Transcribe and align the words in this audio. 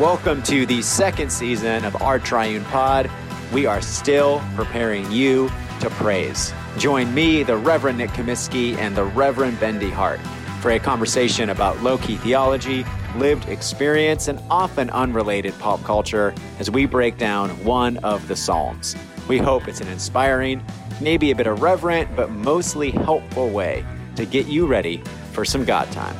Welcome 0.00 0.42
to 0.44 0.64
the 0.64 0.80
second 0.80 1.30
season 1.30 1.84
of 1.84 2.00
our 2.00 2.18
Triune 2.18 2.64
Pod. 2.64 3.10
We 3.52 3.66
are 3.66 3.82
still 3.82 4.42
preparing 4.56 5.12
you 5.12 5.50
to 5.80 5.90
praise. 5.90 6.54
Join 6.78 7.12
me, 7.12 7.42
the 7.42 7.58
Reverend 7.58 7.98
Nick 7.98 8.08
Comiskey, 8.12 8.78
and 8.78 8.96
the 8.96 9.04
Reverend 9.04 9.60
Ben 9.60 9.78
DeHart 9.78 10.18
for 10.62 10.70
a 10.70 10.78
conversation 10.78 11.50
about 11.50 11.82
low 11.82 11.98
key 11.98 12.16
theology, 12.16 12.86
lived 13.16 13.46
experience, 13.50 14.28
and 14.28 14.40
often 14.48 14.88
unrelated 14.88 15.52
pop 15.58 15.84
culture 15.84 16.34
as 16.58 16.70
we 16.70 16.86
break 16.86 17.18
down 17.18 17.50
one 17.62 17.98
of 17.98 18.26
the 18.26 18.36
Psalms. 18.36 18.96
We 19.28 19.36
hope 19.36 19.68
it's 19.68 19.82
an 19.82 19.88
inspiring, 19.88 20.64
maybe 21.02 21.30
a 21.30 21.34
bit 21.34 21.46
irreverent, 21.46 22.16
but 22.16 22.30
mostly 22.30 22.90
helpful 22.90 23.50
way 23.50 23.84
to 24.16 24.24
get 24.24 24.46
you 24.46 24.64
ready 24.66 25.02
for 25.32 25.44
some 25.44 25.66
God 25.66 25.92
time. 25.92 26.16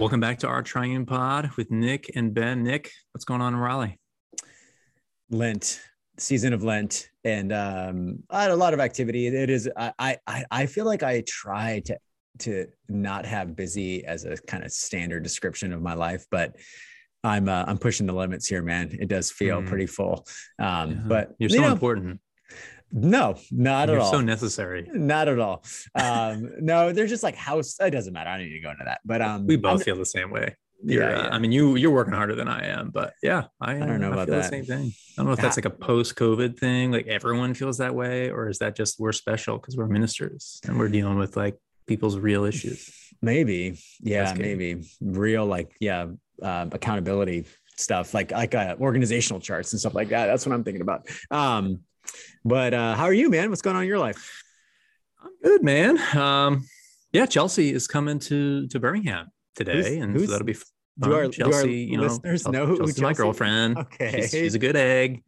Welcome 0.00 0.20
back 0.20 0.38
to 0.38 0.48
our 0.48 0.62
Triune 0.62 1.04
Pod 1.04 1.50
with 1.58 1.70
Nick 1.70 2.12
and 2.14 2.32
Ben. 2.32 2.62
Nick, 2.62 2.90
what's 3.12 3.26
going 3.26 3.42
on 3.42 3.52
in 3.52 3.60
Raleigh? 3.60 3.98
Lent, 5.28 5.78
season 6.16 6.54
of 6.54 6.64
Lent, 6.64 7.10
and 7.22 7.52
um, 7.52 8.22
I 8.30 8.40
had 8.40 8.50
a 8.50 8.56
lot 8.56 8.72
of 8.72 8.80
activity. 8.80 9.26
It 9.26 9.50
is. 9.50 9.68
I 9.76 10.16
I 10.26 10.44
I 10.50 10.64
feel 10.64 10.86
like 10.86 11.02
I 11.02 11.22
try 11.26 11.80
to 11.80 11.98
to 12.38 12.68
not 12.88 13.26
have 13.26 13.54
busy 13.54 14.02
as 14.06 14.24
a 14.24 14.38
kind 14.38 14.64
of 14.64 14.72
standard 14.72 15.22
description 15.22 15.70
of 15.70 15.82
my 15.82 15.92
life, 15.92 16.24
but 16.30 16.56
I'm 17.22 17.50
uh, 17.50 17.64
I'm 17.66 17.76
pushing 17.76 18.06
the 18.06 18.14
limits 18.14 18.46
here, 18.46 18.62
man. 18.62 18.96
It 18.98 19.08
does 19.08 19.30
feel 19.30 19.60
mm. 19.60 19.66
pretty 19.66 19.86
full. 19.86 20.26
Um, 20.58 20.92
yeah. 20.92 20.96
But 21.08 21.34
you're 21.38 21.50
so 21.50 21.56
you 21.56 21.60
know, 21.60 21.72
important. 21.72 22.20
No, 22.92 23.36
not 23.50 23.88
You're 23.88 23.98
at 23.98 24.02
all. 24.02 24.12
So 24.12 24.20
necessary. 24.20 24.88
Not 24.92 25.28
at 25.28 25.38
all. 25.38 25.64
Um, 25.94 26.50
no, 26.60 26.92
they're 26.92 27.06
just 27.06 27.22
like 27.22 27.36
house. 27.36 27.76
It 27.80 27.90
doesn't 27.90 28.12
matter. 28.12 28.30
I 28.30 28.38
don't 28.38 28.46
need 28.46 28.54
to 28.54 28.60
go 28.60 28.70
into 28.70 28.84
that. 28.84 29.00
But 29.04 29.22
um, 29.22 29.46
we 29.46 29.56
both 29.56 29.80
I'm, 29.80 29.84
feel 29.84 29.96
the 29.96 30.06
same 30.06 30.30
way. 30.30 30.56
You're, 30.82 31.10
yeah, 31.10 31.18
uh, 31.18 31.28
I 31.30 31.38
mean, 31.38 31.52
you 31.52 31.76
you're 31.76 31.90
working 31.90 32.14
harder 32.14 32.34
than 32.34 32.48
I 32.48 32.66
am, 32.66 32.90
but 32.90 33.12
yeah, 33.22 33.44
I, 33.60 33.76
I 33.76 33.78
don't 33.80 34.00
know 34.00 34.10
I 34.10 34.12
about 34.12 34.28
that. 34.28 34.42
The 34.42 34.48
same 34.48 34.64
thing. 34.64 34.86
I 34.86 35.16
don't 35.18 35.26
know 35.26 35.32
if 35.32 35.40
that's 35.40 35.58
like 35.58 35.66
a 35.66 35.70
post-COVID 35.70 36.58
thing, 36.58 36.90
like 36.90 37.06
everyone 37.06 37.52
feels 37.52 37.78
that 37.78 37.94
way, 37.94 38.30
or 38.30 38.48
is 38.48 38.58
that 38.60 38.76
just 38.76 38.98
we're 38.98 39.12
special 39.12 39.58
because 39.58 39.76
we're 39.76 39.88
ministers 39.88 40.60
and 40.66 40.78
we're 40.78 40.88
dealing 40.88 41.18
with 41.18 41.36
like 41.36 41.58
people's 41.86 42.16
real 42.16 42.44
issues? 42.44 42.90
Maybe, 43.20 43.78
yeah, 44.00 44.32
maybe 44.34 44.82
real 45.02 45.44
like 45.44 45.70
yeah, 45.80 46.06
um, 46.42 46.70
accountability 46.72 47.44
stuff, 47.76 48.14
like 48.14 48.32
like 48.32 48.54
uh, 48.54 48.76
organizational 48.80 49.40
charts 49.40 49.72
and 49.72 49.80
stuff 49.80 49.94
like 49.94 50.08
that. 50.08 50.26
That's 50.26 50.46
what 50.46 50.54
I'm 50.54 50.64
thinking 50.64 50.82
about. 50.82 51.06
Um, 51.30 51.80
but 52.44 52.74
uh, 52.74 52.94
how 52.94 53.04
are 53.04 53.12
you, 53.12 53.30
man? 53.30 53.50
What's 53.50 53.62
going 53.62 53.76
on 53.76 53.82
in 53.82 53.88
your 53.88 53.98
life? 53.98 54.42
I'm 55.22 55.32
good, 55.42 55.62
man. 55.62 55.98
Um, 56.16 56.66
yeah, 57.12 57.26
Chelsea 57.26 57.72
is 57.72 57.86
coming 57.86 58.18
to 58.20 58.68
to 58.68 58.80
Birmingham 58.80 59.28
today, 59.54 59.76
who's, 59.76 59.86
and 59.86 60.12
who's, 60.12 60.26
so 60.26 60.32
that'll 60.32 60.46
be 60.46 60.54
fun. 60.54 60.66
Do 61.00 61.14
our, 61.14 61.28
Chelsea, 61.28 61.36
do 61.36 61.52
our 61.52 61.66
you 61.66 61.96
know, 61.96 62.02
listeners 62.04 62.46
know 62.46 62.66
who 62.66 62.76
Chelsea's 62.76 63.00
my 63.00 63.12
girlfriend. 63.12 63.78
Okay, 63.78 64.22
she's, 64.22 64.30
she's, 64.30 64.54
a 64.54 64.58
good 64.58 64.76
egg. 64.76 65.22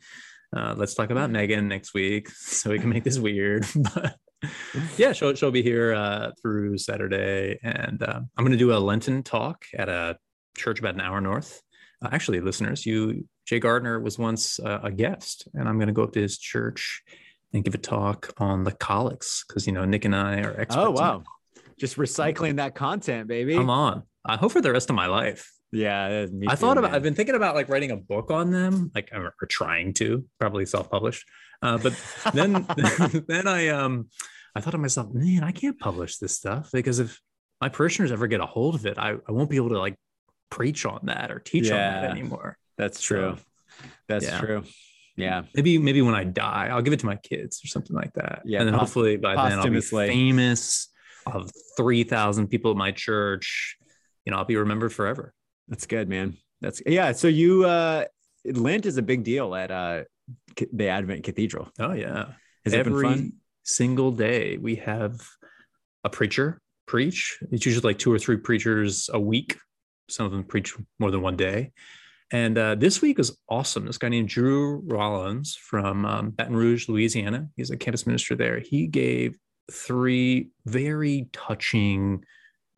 Uh, 0.55 0.75
let's 0.77 0.95
talk 0.95 1.11
about 1.11 1.31
Megan 1.31 1.69
next 1.69 1.95
week, 1.95 2.29
so 2.37 2.71
we 2.71 2.79
can 2.79 2.91
make 2.91 3.05
this 3.05 3.19
weird. 3.19 3.67
but 3.95 4.17
yeah, 4.97 5.13
she'll 5.13 5.35
she'll 5.35 5.51
be 5.51 5.63
here 5.63 5.95
uh, 5.95 6.31
through 6.41 6.79
Saturday, 6.79 7.59
and 7.63 8.03
uh, 8.03 8.21
I'm 8.37 8.45
going 8.45 8.53
to 8.53 8.59
do 8.59 8.73
a 8.73 8.79
Lenten 8.79 9.23
talk 9.23 9.65
at 9.77 9.89
a 9.89 10.17
church 10.57 10.79
about 10.79 10.95
an 10.95 11.01
hour 11.01 11.21
north. 11.21 11.63
Uh, 12.05 12.09
actually, 12.13 12.41
listeners, 12.41 12.85
you 12.85 13.27
Jay 13.47 13.59
Gardner 13.59 14.01
was 14.01 14.19
once 14.19 14.61
uh, 14.61 14.81
a 14.83 14.91
guest, 14.91 15.49
and 15.55 15.69
I'm 15.69 15.77
going 15.77 15.89
to 15.89 15.93
go 15.93 16.05
up 16.05 16.13
to 16.13 16.21
his 16.21 16.39
church 16.39 17.03
and 17.53 17.65
give 17.65 17.75
a 17.75 17.79
talk 17.79 18.33
on 18.39 18.65
the 18.65 18.73
collects 18.73 19.45
because 19.47 19.67
you 19.67 19.73
know 19.73 19.85
Nick 19.85 20.05
and 20.05 20.15
I 20.15 20.41
are 20.41 20.61
experts. 20.61 20.77
Oh 20.77 20.91
wow, 20.91 21.23
just 21.79 21.97
recycling 21.97 22.57
that 22.57 22.75
content, 22.75 23.29
baby. 23.29 23.55
Come 23.55 23.71
on, 23.71 24.05
I 24.25 24.37
hope 24.37 24.53
for 24.53 24.61
the 24.61 24.73
rest 24.73 24.91
of 24.91 24.97
my 24.97 25.07
life. 25.07 25.51
Yeah, 25.73 26.27
I 26.49 26.55
thought 26.55 26.77
about. 26.77 26.91
Man. 26.91 26.97
I've 26.97 27.03
been 27.03 27.15
thinking 27.15 27.35
about 27.35 27.55
like 27.55 27.69
writing 27.69 27.91
a 27.91 27.97
book 27.97 28.31
on 28.31 28.51
them, 28.51 28.91
like 28.95 29.09
I'm 29.13 29.23
or, 29.23 29.35
trying 29.49 29.95
to, 29.95 30.25
probably 30.39 30.67
self-published. 30.67 31.27
Uh, 31.63 31.79
but 31.79 31.95
then, 32.35 32.67
then 33.27 33.47
I 33.49 33.69
um, 33.69 34.09
I 34.55 34.61
thought 34.61 34.73
to 34.73 34.79
myself, 34.79 35.13
man, 35.13 35.43
I 35.43 35.53
can't 35.53 35.79
publish 35.79 36.19
this 36.19 36.37
stuff 36.37 36.71
because 36.73 36.99
if 36.99 37.21
my 37.61 37.69
parishioners 37.69 38.13
ever 38.13 38.27
get 38.27 38.41
a 38.41 38.47
hold 38.47 38.75
of 38.75 38.87
it, 38.87 38.99
I, 38.99 39.15
I 39.27 39.33
won't 39.33 39.49
be 39.49 39.57
able 39.57 39.71
to 39.71 39.79
like 39.79 39.97
preach 40.51 40.85
on 40.85 41.01
that 41.05 41.31
or 41.31 41.39
teach 41.39 41.69
yeah. 41.69 41.75
on 41.75 42.03
that 42.03 42.11
anymore. 42.11 42.59
That's 42.79 43.01
true. 43.01 43.37
So, 43.37 43.87
That's 44.09 44.25
yeah. 44.25 44.41
true. 44.41 44.65
Yeah. 45.17 45.43
Maybe 45.55 45.79
maybe 45.79 46.03
when 46.03 46.15
I 46.15 46.25
die, 46.25 46.69
I'll 46.71 46.83
give 46.83 46.93
it 46.93 47.01
to 47.01 47.07
my 47.07 47.17
kids 47.17 47.61
or 47.65 47.69
something 47.69 47.95
like 47.95 48.13
that. 48.15 48.43
Yeah. 48.45 48.61
And 48.61 48.69
then 48.69 48.75
hopefully 48.75 49.17
by 49.17 49.35
then 49.49 49.59
I'll 49.59 49.71
be 49.71 49.81
famous. 49.81 50.89
Of 51.25 51.53
three 51.77 52.03
thousand 52.03 52.49
people 52.49 52.73
at 52.73 52.77
my 52.77 52.91
church. 52.91 53.77
You 54.25 54.33
know, 54.33 54.39
I'll 54.39 54.45
be 54.45 54.57
remembered 54.57 54.93
forever. 54.93 55.33
That's 55.69 55.87
good, 55.87 56.09
man. 56.09 56.37
That's 56.61 56.83
yeah. 56.85 57.13
So 57.13 57.29
you 57.29 57.65
uh 57.65 58.07
Lent 58.45 58.87
is 58.87 58.97
a 58.97 59.03
big 59.03 59.23
deal 59.23 59.55
at 59.55 59.71
uh 59.71 60.03
the 60.73 60.89
Advent 60.89 61.23
Cathedral. 61.23 61.71
Oh 61.79 61.93
yeah. 61.93 62.33
Has 62.65 62.75
Every 62.75 63.35
single 63.63 64.11
day 64.11 64.57
we 64.57 64.75
have 64.77 65.21
a 66.03 66.11
preacher 66.11 66.61
preach. 66.87 67.39
It's 67.53 67.67
usually 67.67 67.89
like 67.89 67.99
two 68.01 68.13
or 68.13 68.19
three 68.19 68.39
preachers 68.39 69.09
a 69.13 69.21
week. 69.21 69.59
Some 70.09 70.27
of 70.27 70.33
them 70.33 70.43
preach 70.43 70.75
more 70.99 71.13
than 71.13 71.23
one 71.23 71.37
day. 71.37 71.71
And 72.33 72.57
uh, 72.57 72.75
this 72.77 73.03
week 73.03 73.19
was 73.19 73.39
awesome. 73.49 73.85
This 73.85 73.99
guy 73.99 74.09
named 74.09 74.31
Drew 74.31 74.83
Rollins 74.87 75.55
from 75.55 76.07
um, 76.07 76.31
Baton 76.31 76.57
Rouge, 76.57 76.89
Louisiana. 76.89 77.49
He's 77.57 77.71
a 77.71 77.77
campus 77.77 78.07
minister 78.07 78.35
there. 78.35 78.59
He 78.59 78.87
gave 78.87 79.37
three 79.71 80.51
very 80.65 81.29
touching, 81.33 82.25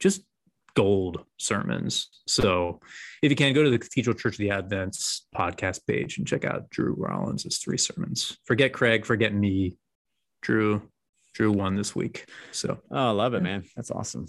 just 0.00 0.22
gold 0.74 1.24
sermons. 1.38 2.08
So 2.26 2.80
if 3.22 3.30
you 3.30 3.36
can, 3.36 3.54
go 3.54 3.62
to 3.62 3.70
the 3.70 3.78
Cathedral 3.78 4.16
Church 4.16 4.34
of 4.34 4.38
the 4.38 4.50
Advent's 4.50 5.28
podcast 5.34 5.86
page 5.86 6.18
and 6.18 6.26
check 6.26 6.44
out 6.44 6.68
Drew 6.70 6.94
Rollins' 6.98 7.58
three 7.58 7.78
sermons. 7.78 8.36
Forget 8.44 8.72
Craig, 8.72 9.06
forget 9.06 9.32
me. 9.32 9.78
Drew, 10.42 10.82
Drew 11.32 11.52
won 11.52 11.76
this 11.76 11.94
week. 11.94 12.26
So 12.50 12.80
oh, 12.90 13.08
I 13.08 13.10
love 13.10 13.34
it, 13.34 13.42
man. 13.42 13.64
That's 13.76 13.92
awesome. 13.92 14.26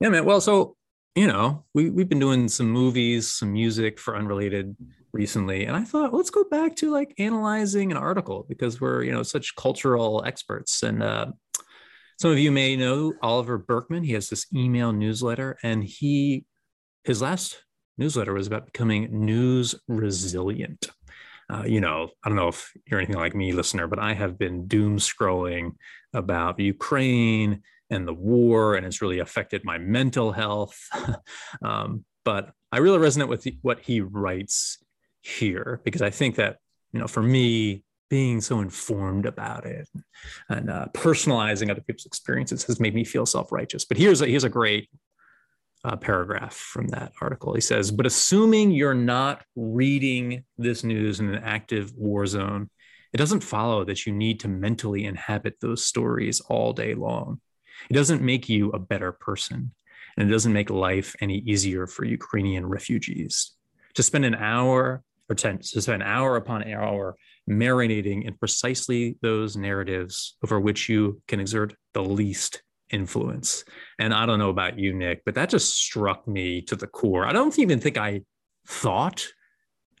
Yeah, 0.00 0.08
man. 0.08 0.24
Well, 0.24 0.40
so 0.40 0.76
you 1.18 1.26
know, 1.26 1.64
we 1.74 1.90
we've 1.90 2.08
been 2.08 2.20
doing 2.20 2.46
some 2.48 2.70
movies, 2.70 3.28
some 3.28 3.52
music 3.52 3.98
for 3.98 4.16
unrelated 4.16 4.76
recently, 5.12 5.64
and 5.64 5.76
I 5.76 5.82
thought 5.82 6.14
let's 6.14 6.30
go 6.30 6.44
back 6.44 6.76
to 6.76 6.92
like 6.92 7.12
analyzing 7.18 7.90
an 7.90 7.96
article 7.96 8.46
because 8.48 8.80
we're 8.80 9.02
you 9.02 9.10
know 9.10 9.24
such 9.24 9.56
cultural 9.56 10.22
experts. 10.24 10.84
And 10.84 11.02
uh, 11.02 11.26
some 12.20 12.30
of 12.30 12.38
you 12.38 12.52
may 12.52 12.76
know 12.76 13.14
Oliver 13.20 13.58
Burkeman. 13.58 14.04
He 14.04 14.12
has 14.12 14.28
this 14.28 14.46
email 14.54 14.92
newsletter, 14.92 15.58
and 15.64 15.82
he 15.82 16.44
his 17.02 17.20
last 17.20 17.64
newsletter 17.96 18.32
was 18.32 18.46
about 18.46 18.66
becoming 18.66 19.08
news 19.24 19.74
resilient. 19.88 20.86
Uh, 21.52 21.64
you 21.66 21.80
know, 21.80 22.10
I 22.22 22.28
don't 22.28 22.36
know 22.36 22.46
if 22.46 22.70
you're 22.86 23.00
anything 23.00 23.18
like 23.18 23.34
me, 23.34 23.50
listener, 23.50 23.88
but 23.88 23.98
I 23.98 24.14
have 24.14 24.38
been 24.38 24.68
doom 24.68 24.98
scrolling 24.98 25.72
about 26.14 26.60
Ukraine 26.60 27.62
and 27.90 28.06
the 28.06 28.14
war, 28.14 28.74
and 28.74 28.86
it's 28.86 29.02
really 29.02 29.18
affected 29.18 29.64
my 29.64 29.78
mental 29.78 30.32
health. 30.32 30.78
um, 31.62 32.04
but 32.24 32.52
I 32.70 32.78
really 32.78 32.98
resonate 32.98 33.28
with 33.28 33.46
what 33.62 33.80
he 33.80 34.00
writes 34.00 34.78
here 35.22 35.80
because 35.84 36.02
I 36.02 36.10
think 36.10 36.36
that, 36.36 36.58
you 36.92 37.00
know, 37.00 37.06
for 37.06 37.22
me, 37.22 37.84
being 38.10 38.40
so 38.40 38.60
informed 38.60 39.26
about 39.26 39.66
it 39.66 39.86
and 40.48 40.70
uh, 40.70 40.86
personalizing 40.94 41.70
other 41.70 41.82
people's 41.82 42.06
experiences 42.06 42.64
has 42.64 42.80
made 42.80 42.94
me 42.94 43.04
feel 43.04 43.26
self-righteous. 43.26 43.84
But 43.84 43.98
here's 43.98 44.22
a, 44.22 44.26
here's 44.26 44.44
a 44.44 44.48
great 44.48 44.88
uh, 45.84 45.96
paragraph 45.96 46.54
from 46.54 46.88
that 46.88 47.12
article. 47.20 47.54
He 47.54 47.60
says, 47.60 47.90
"But 47.90 48.06
assuming 48.06 48.70
you're 48.70 48.94
not 48.94 49.44
reading 49.54 50.44
this 50.56 50.84
news 50.84 51.20
in 51.20 51.28
an 51.28 51.42
active 51.44 51.92
war 51.94 52.26
zone, 52.26 52.70
it 53.12 53.16
doesn't 53.16 53.40
follow 53.40 53.84
that 53.84 54.06
you 54.06 54.12
need 54.12 54.40
to 54.40 54.48
mentally 54.48 55.04
inhabit 55.04 55.60
those 55.60 55.84
stories 55.84 56.40
all 56.40 56.72
day 56.72 56.94
long. 56.94 57.40
It 57.90 57.94
doesn't 57.94 58.22
make 58.22 58.48
you 58.48 58.70
a 58.70 58.78
better 58.78 59.12
person, 59.12 59.72
and 60.16 60.28
it 60.28 60.32
doesn't 60.32 60.52
make 60.52 60.70
life 60.70 61.14
any 61.20 61.38
easier 61.38 61.86
for 61.86 62.04
Ukrainian 62.04 62.66
refugees. 62.66 63.52
To 63.94 64.02
spend 64.02 64.24
an 64.24 64.34
hour 64.34 65.02
or 65.28 65.34
10, 65.34 65.58
to 65.58 65.82
spend 65.82 66.02
hour 66.02 66.36
upon 66.36 66.70
hour 66.70 67.16
marinating 67.48 68.24
in 68.24 68.34
precisely 68.34 69.16
those 69.22 69.56
narratives 69.56 70.36
over 70.44 70.60
which 70.60 70.88
you 70.88 71.20
can 71.28 71.40
exert 71.40 71.74
the 71.94 72.02
least 72.02 72.62
influence. 72.90 73.64
And 73.98 74.14
I 74.14 74.26
don't 74.26 74.38
know 74.38 74.50
about 74.50 74.78
you, 74.78 74.94
Nick, 74.94 75.24
but 75.24 75.34
that 75.34 75.50
just 75.50 75.76
struck 75.76 76.26
me 76.26 76.62
to 76.62 76.76
the 76.76 76.86
core. 76.86 77.26
I 77.26 77.32
don't 77.32 77.58
even 77.58 77.80
think 77.80 77.98
I 77.98 78.22
thought 78.66 79.26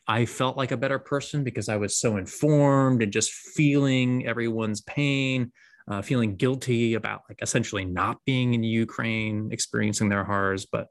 I 0.06 0.24
felt 0.24 0.56
like 0.56 0.72
a 0.72 0.76
better 0.76 0.98
person 0.98 1.44
because 1.44 1.68
I 1.68 1.76
was 1.76 1.98
so 1.98 2.16
informed 2.16 3.02
and 3.02 3.12
just 3.12 3.30
feeling 3.30 4.26
everyone's 4.26 4.80
pain 4.80 5.52
uh, 5.88 6.02
feeling 6.02 6.36
guilty 6.36 6.94
about 6.94 7.22
like 7.28 7.38
essentially 7.42 7.84
not 7.84 8.18
being 8.24 8.54
in 8.54 8.62
Ukraine, 8.62 9.48
experiencing 9.52 10.08
their 10.08 10.24
horrors. 10.24 10.66
But 10.66 10.88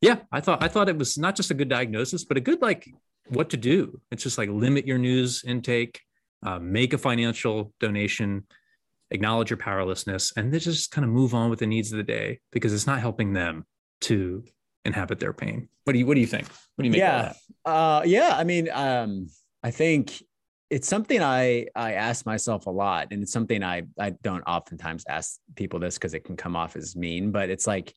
yeah, 0.00 0.18
I 0.30 0.40
thought 0.40 0.62
I 0.62 0.68
thought 0.68 0.88
it 0.88 0.98
was 0.98 1.16
not 1.16 1.34
just 1.34 1.50
a 1.50 1.54
good 1.54 1.68
diagnosis, 1.68 2.24
but 2.24 2.36
a 2.36 2.40
good 2.40 2.60
like 2.60 2.86
what 3.28 3.50
to 3.50 3.56
do. 3.56 4.00
It's 4.10 4.22
just 4.22 4.38
like 4.38 4.50
limit 4.50 4.86
your 4.86 4.98
news 4.98 5.42
intake, 5.46 6.00
uh, 6.44 6.58
make 6.58 6.92
a 6.92 6.98
financial 6.98 7.72
donation, 7.80 8.46
acknowledge 9.10 9.50
your 9.50 9.56
powerlessness, 9.56 10.32
and 10.36 10.52
then 10.52 10.60
just 10.60 10.90
kind 10.90 11.04
of 11.04 11.10
move 11.10 11.34
on 11.34 11.48
with 11.48 11.60
the 11.60 11.66
needs 11.66 11.90
of 11.90 11.96
the 11.96 12.04
day 12.04 12.40
because 12.52 12.74
it's 12.74 12.86
not 12.86 13.00
helping 13.00 13.32
them 13.32 13.64
to 14.02 14.44
inhabit 14.84 15.20
their 15.20 15.32
pain. 15.32 15.68
What 15.84 15.94
do 15.94 15.98
you 15.98 16.06
What 16.06 16.14
do 16.14 16.20
you 16.20 16.26
think? 16.26 16.46
What 16.76 16.82
do 16.82 16.86
you 16.86 16.92
make? 16.92 16.98
Yeah, 16.98 17.32
uh, 17.64 18.02
yeah. 18.04 18.34
I 18.36 18.44
mean, 18.44 18.68
um, 18.70 19.28
I 19.62 19.70
think 19.70 20.22
it's 20.74 20.88
something 20.88 21.22
I 21.22 21.66
I 21.76 21.92
ask 21.92 22.26
myself 22.26 22.66
a 22.66 22.70
lot, 22.70 23.08
and 23.12 23.22
it's 23.22 23.32
something 23.32 23.62
I 23.62 23.84
I 23.98 24.10
don't 24.22 24.42
oftentimes 24.42 25.04
ask 25.08 25.38
people 25.54 25.78
this 25.78 25.96
because 25.96 26.14
it 26.14 26.24
can 26.24 26.36
come 26.36 26.56
off 26.56 26.74
as 26.74 26.96
mean, 26.96 27.30
but 27.30 27.48
it's 27.48 27.66
like, 27.68 27.94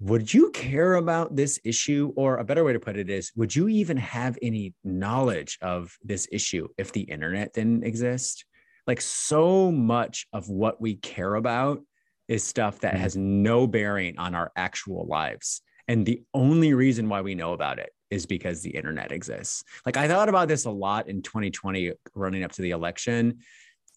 would 0.00 0.32
you 0.32 0.50
care 0.52 0.94
about 0.94 1.36
this 1.36 1.60
issue, 1.64 2.10
or 2.16 2.38
a 2.38 2.44
better 2.44 2.64
way 2.64 2.72
to 2.72 2.80
put 2.80 2.96
it 2.96 3.10
is, 3.10 3.30
would 3.36 3.54
you 3.54 3.68
even 3.68 3.98
have 3.98 4.38
any 4.40 4.72
knowledge 4.82 5.58
of 5.60 5.94
this 6.02 6.26
issue 6.32 6.66
if 6.78 6.92
the 6.92 7.02
internet 7.02 7.52
didn't 7.52 7.84
exist? 7.84 8.46
Like 8.86 9.02
so 9.02 9.70
much 9.70 10.26
of 10.32 10.48
what 10.48 10.80
we 10.80 10.94
care 10.96 11.34
about 11.34 11.82
is 12.26 12.42
stuff 12.42 12.80
that 12.80 12.94
Mm-hmm. 12.94 13.02
has 13.02 13.16
no 13.18 13.66
bearing 13.66 14.18
on 14.18 14.34
our 14.34 14.50
actual 14.56 15.06
lives. 15.06 15.60
And 15.88 16.06
the 16.06 16.22
only 16.32 16.72
reason 16.72 17.10
why 17.10 17.20
we 17.20 17.34
know 17.34 17.52
about 17.52 17.78
it 17.78 17.90
is 18.12 18.26
because 18.26 18.60
the 18.60 18.70
internet 18.70 19.10
exists. 19.10 19.64
Like 19.86 19.96
I 19.96 20.06
thought 20.06 20.28
about 20.28 20.46
this 20.46 20.66
a 20.66 20.70
lot 20.70 21.08
in 21.08 21.22
2020 21.22 21.92
running 22.14 22.44
up 22.44 22.52
to 22.52 22.62
the 22.62 22.72
election. 22.72 23.38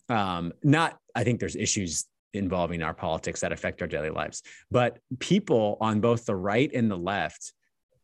Um, 0.07 0.53
not, 0.63 0.97
I 1.13 1.23
think 1.25 1.39
there's 1.41 1.57
issues 1.57 2.05
involving 2.33 2.81
our 2.81 2.93
politics 2.93 3.41
that 3.41 3.51
affect 3.51 3.81
our 3.81 3.87
daily 3.87 4.09
lives, 4.09 4.41
but 4.71 4.99
people 5.19 5.77
on 5.81 5.99
both 5.99 6.25
the 6.25 6.35
right 6.35 6.71
and 6.73 6.89
the 6.89 6.97
left 6.97 7.53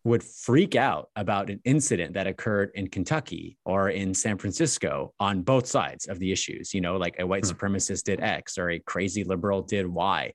would 0.04 0.24
freak 0.24 0.76
out 0.76 1.10
about 1.16 1.50
an 1.50 1.62
incident 1.64 2.14
that 2.16 2.28
occurred 2.28 2.72
in 2.74 2.88
Kentucky 2.88 3.58
or 3.66 3.90
in 3.90 4.14
San 4.14 4.38
Francisco 4.38 5.14
on 5.20 5.44
both 5.44 5.68
sides 5.68 6.08
of 6.08 6.20
the 6.20 6.32
issues, 6.32 6.74
you 6.74 6.82
know, 6.82 6.98
like 6.98 7.16
a 7.20 7.26
white 7.26 7.46
Hmm. 7.46 7.52
supremacist 7.52 8.04
did 8.04 8.20
X 8.20 8.58
or 8.58 8.72
a 8.72 8.80
crazy 8.80 9.24
liberal 9.24 9.62
did 9.62 9.88
Y. 9.88 10.34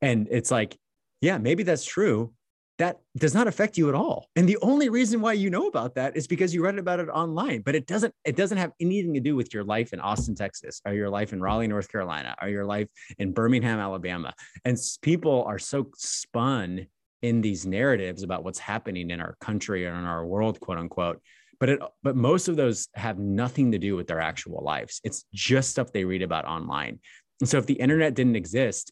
And 0.00 0.26
it's 0.30 0.50
like, 0.50 0.76
yeah, 1.20 1.38
maybe 1.38 1.62
that's 1.62 1.84
true. 1.84 2.32
That 2.82 2.98
does 3.16 3.32
not 3.32 3.46
affect 3.46 3.78
you 3.78 3.88
at 3.88 3.94
all. 3.94 4.26
And 4.34 4.48
the 4.48 4.58
only 4.60 4.88
reason 4.88 5.20
why 5.20 5.34
you 5.34 5.50
know 5.50 5.68
about 5.68 5.94
that 5.94 6.16
is 6.16 6.26
because 6.26 6.52
you 6.52 6.64
read 6.64 6.80
about 6.80 6.98
it 6.98 7.08
online, 7.08 7.62
but 7.62 7.76
it 7.76 7.86
doesn't 7.86 8.12
it 8.24 8.34
doesn't 8.34 8.58
have 8.58 8.72
anything 8.80 9.14
to 9.14 9.20
do 9.20 9.36
with 9.36 9.54
your 9.54 9.62
life 9.62 9.92
in 9.92 10.00
Austin, 10.00 10.34
Texas, 10.34 10.80
or 10.84 10.92
your 10.92 11.08
life 11.08 11.32
in 11.32 11.40
Raleigh, 11.40 11.68
North 11.68 11.88
Carolina, 11.88 12.34
or 12.42 12.48
your 12.48 12.64
life 12.64 12.88
in 13.20 13.30
Birmingham, 13.30 13.78
Alabama. 13.78 14.34
And 14.64 14.76
people 15.00 15.44
are 15.44 15.60
so 15.60 15.92
spun 15.94 16.88
in 17.22 17.40
these 17.40 17.64
narratives 17.64 18.24
about 18.24 18.42
what's 18.42 18.58
happening 18.58 19.10
in 19.10 19.20
our 19.20 19.36
country 19.40 19.86
and 19.86 19.96
in 19.96 20.04
our 20.04 20.26
world, 20.26 20.58
quote 20.58 20.78
unquote. 20.78 21.22
But 21.60 21.68
it, 21.68 21.80
but 22.02 22.16
most 22.16 22.48
of 22.48 22.56
those 22.56 22.88
have 22.94 23.20
nothing 23.20 23.70
to 23.70 23.78
do 23.78 23.94
with 23.94 24.08
their 24.08 24.20
actual 24.20 24.60
lives. 24.64 25.00
It's 25.04 25.24
just 25.32 25.70
stuff 25.70 25.92
they 25.92 26.04
read 26.04 26.22
about 26.22 26.46
online. 26.46 26.98
And 27.38 27.48
so 27.48 27.58
if 27.58 27.66
the 27.66 27.74
internet 27.74 28.14
didn't 28.14 28.34
exist, 28.34 28.90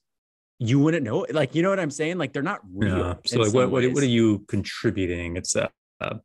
you 0.61 0.79
wouldn't 0.79 1.05
know. 1.05 1.25
it. 1.25 1.35
Like 1.35 1.55
you 1.55 1.63
know 1.63 1.71
what 1.71 1.81
I'm 1.81 1.91
saying? 1.91 2.19
Like 2.19 2.33
they're 2.33 2.43
not 2.43 2.61
real. 2.73 2.99
Yeah. 2.99 3.15
So 3.25 3.41
like, 3.41 3.55
what 3.55 3.71
what, 3.71 3.83
what 3.93 4.03
are 4.03 4.07
you 4.07 4.41
contributing? 4.47 5.37
It's 5.37 5.57
uh, 5.57 5.69
uh, 6.01 6.17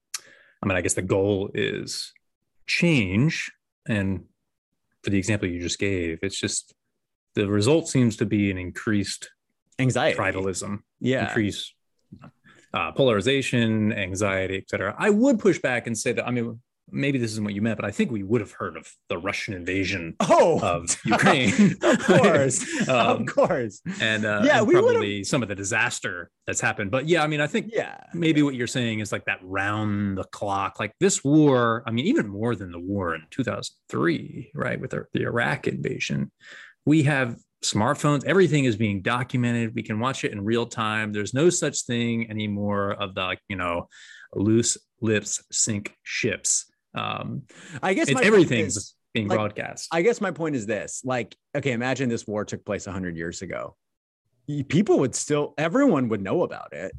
I 0.61 0.65
mean, 0.67 0.77
I 0.77 0.81
guess 0.81 0.93
the 0.93 1.01
goal 1.01 1.49
is 1.53 2.11
change, 2.67 3.49
and 3.87 4.25
for 5.03 5.09
the 5.09 5.17
example 5.17 5.47
you 5.47 5.61
just 5.61 5.79
gave, 5.79 6.19
it's 6.21 6.39
just 6.39 6.73
the 7.35 7.47
result 7.47 7.87
seems 7.87 8.17
to 8.17 8.25
be 8.25 8.51
an 8.51 8.57
increased 8.57 9.29
anxiety? 9.79 10.17
tribalism, 10.17 10.79
Yeah. 10.99 11.27
increase 11.27 11.73
uh, 12.73 12.91
polarization, 12.91 13.93
anxiety, 13.93 14.57
et 14.57 14.69
cetera. 14.69 14.95
I 14.97 15.09
would 15.09 15.39
push 15.39 15.59
back 15.59 15.87
and 15.87 15.97
say 15.97 16.11
that 16.13 16.27
I 16.27 16.31
mean 16.31 16.59
maybe 16.91 17.17
this 17.17 17.31
isn't 17.31 17.43
what 17.43 17.53
you 17.53 17.61
meant, 17.61 17.77
but 17.77 17.85
I 17.85 17.91
think 17.91 18.11
we 18.11 18.23
would 18.23 18.41
have 18.41 18.51
heard 18.51 18.77
of 18.77 18.87
the 19.09 19.17
Russian 19.17 19.53
invasion 19.53 20.15
Oh, 20.19 20.59
of 20.61 20.95
Ukraine, 21.05 21.75
of 21.81 21.99
course, 22.05 22.65
Um, 22.89 23.21
of 23.21 23.25
course. 23.27 23.81
and 24.01 24.25
uh, 24.25 24.41
Yeah, 24.45 24.59
and 24.59 24.67
we 24.67 24.73
probably 24.75 25.23
some 25.23 25.41
of 25.43 25.49
the 25.49 25.55
disaster 25.55 26.29
that's 26.47 26.61
happened. 26.61 26.91
But 26.91 27.07
yeah, 27.07 27.23
I 27.23 27.27
mean, 27.27 27.41
I 27.41 27.47
think 27.47 27.71
Yeah. 27.73 27.97
maybe 28.13 28.43
what 28.43 28.55
you're 28.55 28.67
saying 28.67 28.99
is 28.99 29.11
like 29.11 29.25
that 29.25 29.39
round 29.43 30.17
the 30.17 30.23
clock, 30.25 30.79
like 30.79 30.93
this 30.99 31.23
war. 31.23 31.83
I 31.87 31.91
mean, 31.91 32.05
even 32.05 32.27
more 32.27 32.55
than 32.55 32.71
the 32.71 32.79
war 32.79 33.15
in 33.15 33.23
2003, 33.31 34.51
right, 34.53 34.79
with 34.79 34.91
the, 34.91 35.05
the 35.13 35.23
Iraq 35.23 35.67
invasion, 35.67 36.31
we 36.85 37.03
have 37.03 37.37
smartphones. 37.63 38.23
Everything 38.25 38.65
is 38.65 38.75
being 38.75 39.01
documented. 39.01 39.73
We 39.73 39.81
can 39.83 39.99
watch 39.99 40.23
it 40.23 40.31
in 40.31 40.43
real 40.45 40.67
time. 40.67 41.13
There's 41.13 41.33
no 41.33 41.49
such 41.49 41.81
thing 41.85 42.29
anymore 42.29 42.91
of 42.91 43.15
the 43.15 43.21
like, 43.21 43.39
you 43.49 43.55
know, 43.55 43.87
loose 44.35 44.77
lips 45.01 45.43
sink 45.51 45.95
ships. 46.03 46.65
Um, 46.95 47.43
I 47.83 47.93
guess 47.93 48.07
it's 48.07 48.15
my 48.15 48.21
everything's 48.25 48.77
is- 48.77 48.95
being 49.13 49.27
like, 49.27 49.37
broadcast. 49.37 49.87
I 49.91 50.01
guess 50.01 50.19
my 50.21 50.31
point 50.31 50.55
is 50.55 50.65
this: 50.65 51.01
like, 51.03 51.35
okay, 51.55 51.71
imagine 51.73 52.09
this 52.09 52.25
war 52.27 52.45
took 52.45 52.65
place 52.65 52.85
hundred 52.85 53.15
years 53.17 53.41
ago. 53.41 53.75
People 54.69 54.99
would 54.99 55.15
still, 55.15 55.53
everyone 55.57 56.07
would 56.09 56.21
know 56.21 56.43
about 56.43 56.71
it, 56.73 56.91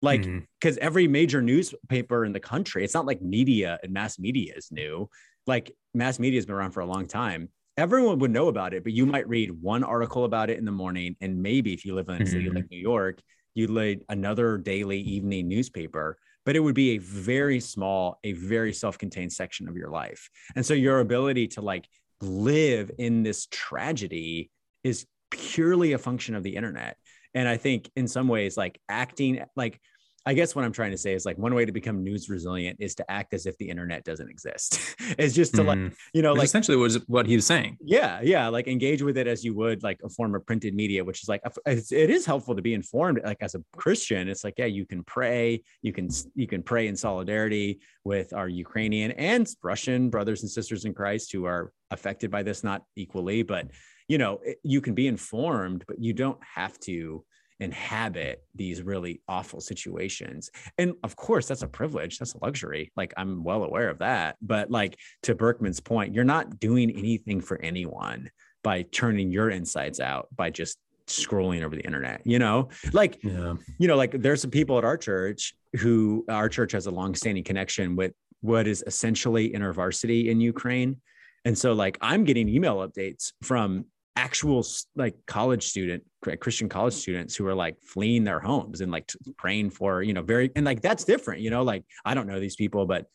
like, 0.00 0.26
because 0.58 0.78
every 0.78 1.06
major 1.06 1.42
newspaper 1.42 2.24
in 2.24 2.32
the 2.32 2.40
country. 2.40 2.82
It's 2.82 2.94
not 2.94 3.04
like 3.04 3.20
media 3.20 3.78
and 3.82 3.92
mass 3.92 4.18
media 4.18 4.54
is 4.56 4.72
new. 4.72 5.10
Like, 5.46 5.74
mass 5.92 6.18
media 6.18 6.38
has 6.38 6.46
been 6.46 6.54
around 6.54 6.70
for 6.70 6.80
a 6.80 6.86
long 6.86 7.06
time. 7.06 7.50
Everyone 7.76 8.18
would 8.20 8.30
know 8.30 8.48
about 8.48 8.72
it, 8.72 8.84
but 8.84 8.94
you 8.94 9.04
might 9.04 9.28
read 9.28 9.50
one 9.50 9.84
article 9.84 10.24
about 10.24 10.48
it 10.48 10.58
in 10.58 10.64
the 10.64 10.72
morning, 10.72 11.14
and 11.20 11.42
maybe 11.42 11.74
if 11.74 11.84
you 11.84 11.94
live 11.94 12.08
in 12.08 12.22
a 12.22 12.26
city 12.26 12.48
Mhm. 12.48 12.54
like 12.54 12.70
New 12.70 12.78
York, 12.78 13.20
you'd 13.54 13.68
read 13.70 14.02
another 14.08 14.56
daily 14.56 15.00
evening 15.00 15.46
newspaper. 15.48 16.16
But 16.44 16.56
it 16.56 16.60
would 16.60 16.74
be 16.74 16.90
a 16.90 16.98
very 16.98 17.60
small, 17.60 18.18
a 18.22 18.32
very 18.32 18.72
self-contained 18.72 19.32
section 19.32 19.68
of 19.68 19.76
your 19.76 19.90
life. 19.90 20.28
And 20.54 20.64
so 20.64 20.74
your 20.74 21.00
ability 21.00 21.48
to 21.48 21.60
like 21.60 21.88
live 22.20 22.90
in 22.98 23.22
this 23.22 23.46
tragedy 23.50 24.50
is 24.82 25.06
purely 25.30 25.92
a 25.92 25.98
function 25.98 26.34
of 26.34 26.42
the 26.42 26.56
internet. 26.56 26.96
And 27.34 27.48
I 27.48 27.56
think 27.56 27.90
in 27.96 28.06
some 28.06 28.28
ways, 28.28 28.56
like 28.56 28.80
acting, 28.88 29.42
like, 29.56 29.80
I 30.26 30.32
guess 30.32 30.54
what 30.54 30.64
I'm 30.64 30.72
trying 30.72 30.92
to 30.92 30.96
say 30.98 31.12
is 31.12 31.26
like 31.26 31.36
one 31.36 31.54
way 31.54 31.66
to 31.66 31.72
become 31.72 32.02
news 32.02 32.30
resilient 32.30 32.78
is 32.80 32.94
to 32.94 33.10
act 33.10 33.34
as 33.34 33.44
if 33.44 33.58
the 33.58 33.68
internet 33.68 34.04
doesn't 34.04 34.30
exist. 34.30 34.78
it's 35.18 35.34
just 35.34 35.54
to 35.56 35.62
like, 35.62 35.78
Mhm. 35.78 35.94
you 36.14 36.22
know, 36.22 36.32
Which 36.32 36.38
like, 36.38 36.44
essentially 36.46 36.78
was 36.78 36.96
what 37.08 37.26
he 37.26 37.36
was 37.36 37.46
saying. 37.46 37.76
yeah, 37.82 38.20
yeah, 38.22 38.48
like 38.48 38.66
engage 38.66 39.02
with 39.02 39.18
it 39.18 39.26
as 39.26 39.44
you 39.44 39.54
would 39.54 39.82
like 39.82 40.00
a 40.02 40.08
form 40.08 40.34
of 40.34 40.46
printed 40.46 40.74
media, 40.74 41.04
which 41.04 41.22
is 41.22 41.28
like 41.28 41.42
it's, 41.66 41.92
it 41.92 42.08
is 42.08 42.24
helpful 42.24 42.56
to 42.56 42.62
be 42.62 42.72
informed. 42.72 43.20
Like 43.22 43.42
as 43.42 43.54
a 43.54 43.62
Christian, 43.76 44.28
it's 44.28 44.44
like 44.44 44.54
yeah, 44.56 44.64
you 44.66 44.86
can 44.86 45.04
pray, 45.04 45.62
you 45.82 45.92
can 45.92 46.08
you 46.34 46.46
can 46.46 46.62
pray 46.62 46.86
in 46.88 46.96
solidarity 46.96 47.80
with 48.04 48.32
our 48.32 48.48
Ukrainian 48.48 49.10
and 49.12 49.46
Russian 49.62 50.08
brothers 50.08 50.42
and 50.42 50.50
sisters 50.50 50.86
in 50.86 50.94
Christ 50.94 51.32
who 51.32 51.44
are 51.44 51.70
affected 51.90 52.30
by 52.30 52.42
this, 52.42 52.64
not 52.64 52.82
equally, 52.96 53.42
but 53.42 53.68
you 54.08 54.16
know 54.18 54.40
you 54.62 54.80
can 54.80 54.94
be 54.94 55.06
informed, 55.06 55.84
but 55.86 55.98
you 56.00 56.12
don't 56.14 56.38
have 56.54 56.78
to 56.80 57.24
inhabit 57.60 58.42
these 58.54 58.82
really 58.82 59.20
awful 59.28 59.60
situations. 59.60 60.50
And 60.78 60.94
of 61.04 61.14
course 61.16 61.46
that's 61.46 61.62
a 61.62 61.68
privilege 61.68 62.18
that's 62.18 62.34
a 62.34 62.38
luxury 62.42 62.92
like 62.96 63.14
i'm 63.16 63.44
well 63.44 63.62
aware 63.64 63.88
of 63.88 63.98
that. 63.98 64.36
But 64.42 64.70
like 64.70 64.98
to 65.22 65.34
Burkeman's 65.34 65.80
point 65.80 66.14
you're 66.14 66.24
not 66.24 66.58
doing 66.58 66.90
anything 66.90 67.40
for 67.40 67.60
anyone 67.60 68.30
by 68.62 68.82
turning 68.82 69.30
your 69.30 69.50
insides 69.50 70.00
out 70.00 70.28
by 70.34 70.50
just 70.50 70.78
scrolling 71.06 71.62
over 71.62 71.76
the 71.76 71.82
internet 71.84 72.22
you 72.24 72.38
know? 72.38 72.68
Like 72.92 73.22
Yeah. 73.22 73.54
you 73.78 73.88
know 73.88 73.96
like 73.96 74.12
there's 74.12 74.40
some 74.40 74.50
people 74.50 74.78
at 74.78 74.84
our 74.84 74.96
church 74.96 75.54
who 75.78 76.24
our 76.28 76.48
church 76.48 76.72
has 76.72 76.86
a 76.86 76.90
long-standing 76.90 77.44
connection 77.44 77.94
with 77.94 78.12
what 78.40 78.66
is 78.66 78.82
essentially 78.86 79.50
intervarsity 79.50 80.26
in 80.26 80.40
ukraine. 80.40 80.96
And 81.44 81.56
so 81.56 81.72
like 81.72 81.98
i'm 82.00 82.24
getting 82.24 82.48
email 82.48 82.76
updates 82.86 83.32
from 83.42 83.86
actual 84.16 84.64
like 84.94 85.14
college 85.26 85.66
student 85.66 86.04
christian 86.40 86.68
college 86.68 86.94
students 86.94 87.36
who 87.36 87.46
are 87.46 87.54
like 87.54 87.76
fleeing 87.82 88.24
their 88.24 88.40
homes 88.40 88.80
and 88.80 88.90
like 88.90 89.10
praying 89.36 89.70
for 89.70 90.02
you 90.02 90.12
know 90.12 90.22
very 90.22 90.50
and 90.56 90.64
like 90.64 90.80
that's 90.80 91.04
different 91.04 91.40
you 91.40 91.50
know 91.50 91.62
like 91.62 91.84
i 92.04 92.14
don't 92.14 92.26
know 92.26 92.40
these 92.40 92.56
people 92.56 92.86
but 92.86 93.06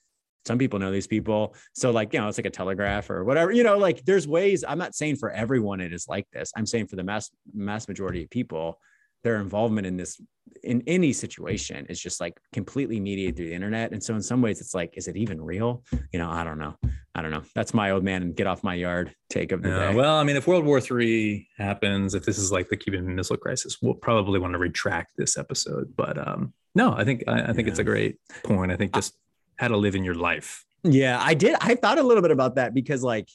some 0.46 0.58
people 0.58 0.80
know 0.80 0.92
these 0.92 1.06
people. 1.06 1.54
So 1.74 1.92
like 1.92 2.14
you 2.14 2.20
know 2.20 2.28
it's 2.28 2.38
like 2.38 2.46
a 2.46 2.50
telegraph 2.50 3.10
or 3.10 3.24
whatever 3.24 3.52
you 3.52 3.64
know 3.64 3.78
like 3.78 4.04
there's 4.06 4.28
ways 4.28 4.64
i'm 4.68 4.78
not 4.78 4.96
saying 4.96 5.18
for 5.18 5.30
everyone 5.32 5.82
it 5.82 5.94
is 5.94 6.08
like 6.08 6.28
this. 6.32 6.52
I'm 6.56 6.66
saying 6.66 6.88
for 6.88 6.96
the 6.96 7.04
mass 7.04 7.30
mass 7.54 7.88
majority 7.88 8.24
of 8.24 8.30
people 8.30 8.80
their 9.24 9.38
involvement 9.38 9.86
in 9.86 9.98
this 9.98 10.22
in 10.64 10.84
any 10.88 11.14
situation 11.14 11.86
is 11.90 12.00
just 12.00 12.20
like 12.20 12.38
completely 12.52 13.00
mediated 13.00 13.36
through 13.38 13.48
the 13.48 13.54
internet 13.54 13.92
and 13.92 14.04
so 14.04 14.14
in 14.16 14.22
some 14.22 14.42
ways 14.42 14.60
it's 14.60 14.74
like 14.74 14.94
is 14.98 15.08
it 15.08 15.16
even 15.16 15.40
real 15.40 15.84
you 16.12 16.20
know 16.20 16.30
i 16.30 16.44
don't 16.44 16.58
know 16.58 16.76
i 17.16 17.22
don't 17.22 17.32
know 17.32 17.44
that's 17.56 17.74
my 17.74 17.92
old 17.92 18.04
man 18.04 18.24
and 18.24 18.36
get 18.36 18.48
off 18.48 18.64
my 18.64 18.74
yard 18.74 19.14
take 19.30 19.52
of 19.52 19.62
the 19.62 19.70
Yeah, 19.70 19.90
day 19.90 19.96
well, 19.96 20.16
I 20.18 20.24
mean, 20.24 20.36
if 20.36 20.48
World 20.48 20.66
War 20.66 20.82
III 20.82 21.48
happens, 21.58 22.16
if 22.16 22.26
this 22.26 22.38
is 22.38 22.52
like 22.52 22.68
the 22.70 22.78
Cuban 22.78 23.16
Missile 23.16 23.38
Crisis, 23.38 23.78
we'll 23.82 23.94
probably 23.94 24.40
want 24.40 24.54
to 24.54 24.58
retract 24.60 25.12
this 25.18 25.38
episode. 25.38 25.94
But 25.96 26.18
um, 26.18 26.54
no, 26.74 26.94
I 26.94 27.04
think 27.04 27.24
I, 27.28 27.44
I 27.50 27.54
think 27.54 27.68
it's 27.68 27.80
a 27.80 27.84
great 27.84 28.18
point. 28.44 28.72
I 28.72 28.76
think 28.76 28.94
just 28.94 29.14
how 29.58 29.68
to 29.68 29.78
live 29.78 29.96
in 29.96 30.04
your 30.04 30.16
life. 30.16 30.66
Yeah, 30.84 31.20
I 31.22 31.34
did. 31.34 31.56
I 31.62 31.76
thought 31.76 32.00
a 32.00 32.04
little 32.04 32.22
bit 32.24 32.32
about 32.32 32.56
that 32.56 32.74
because, 32.74 33.04
like, 33.04 33.30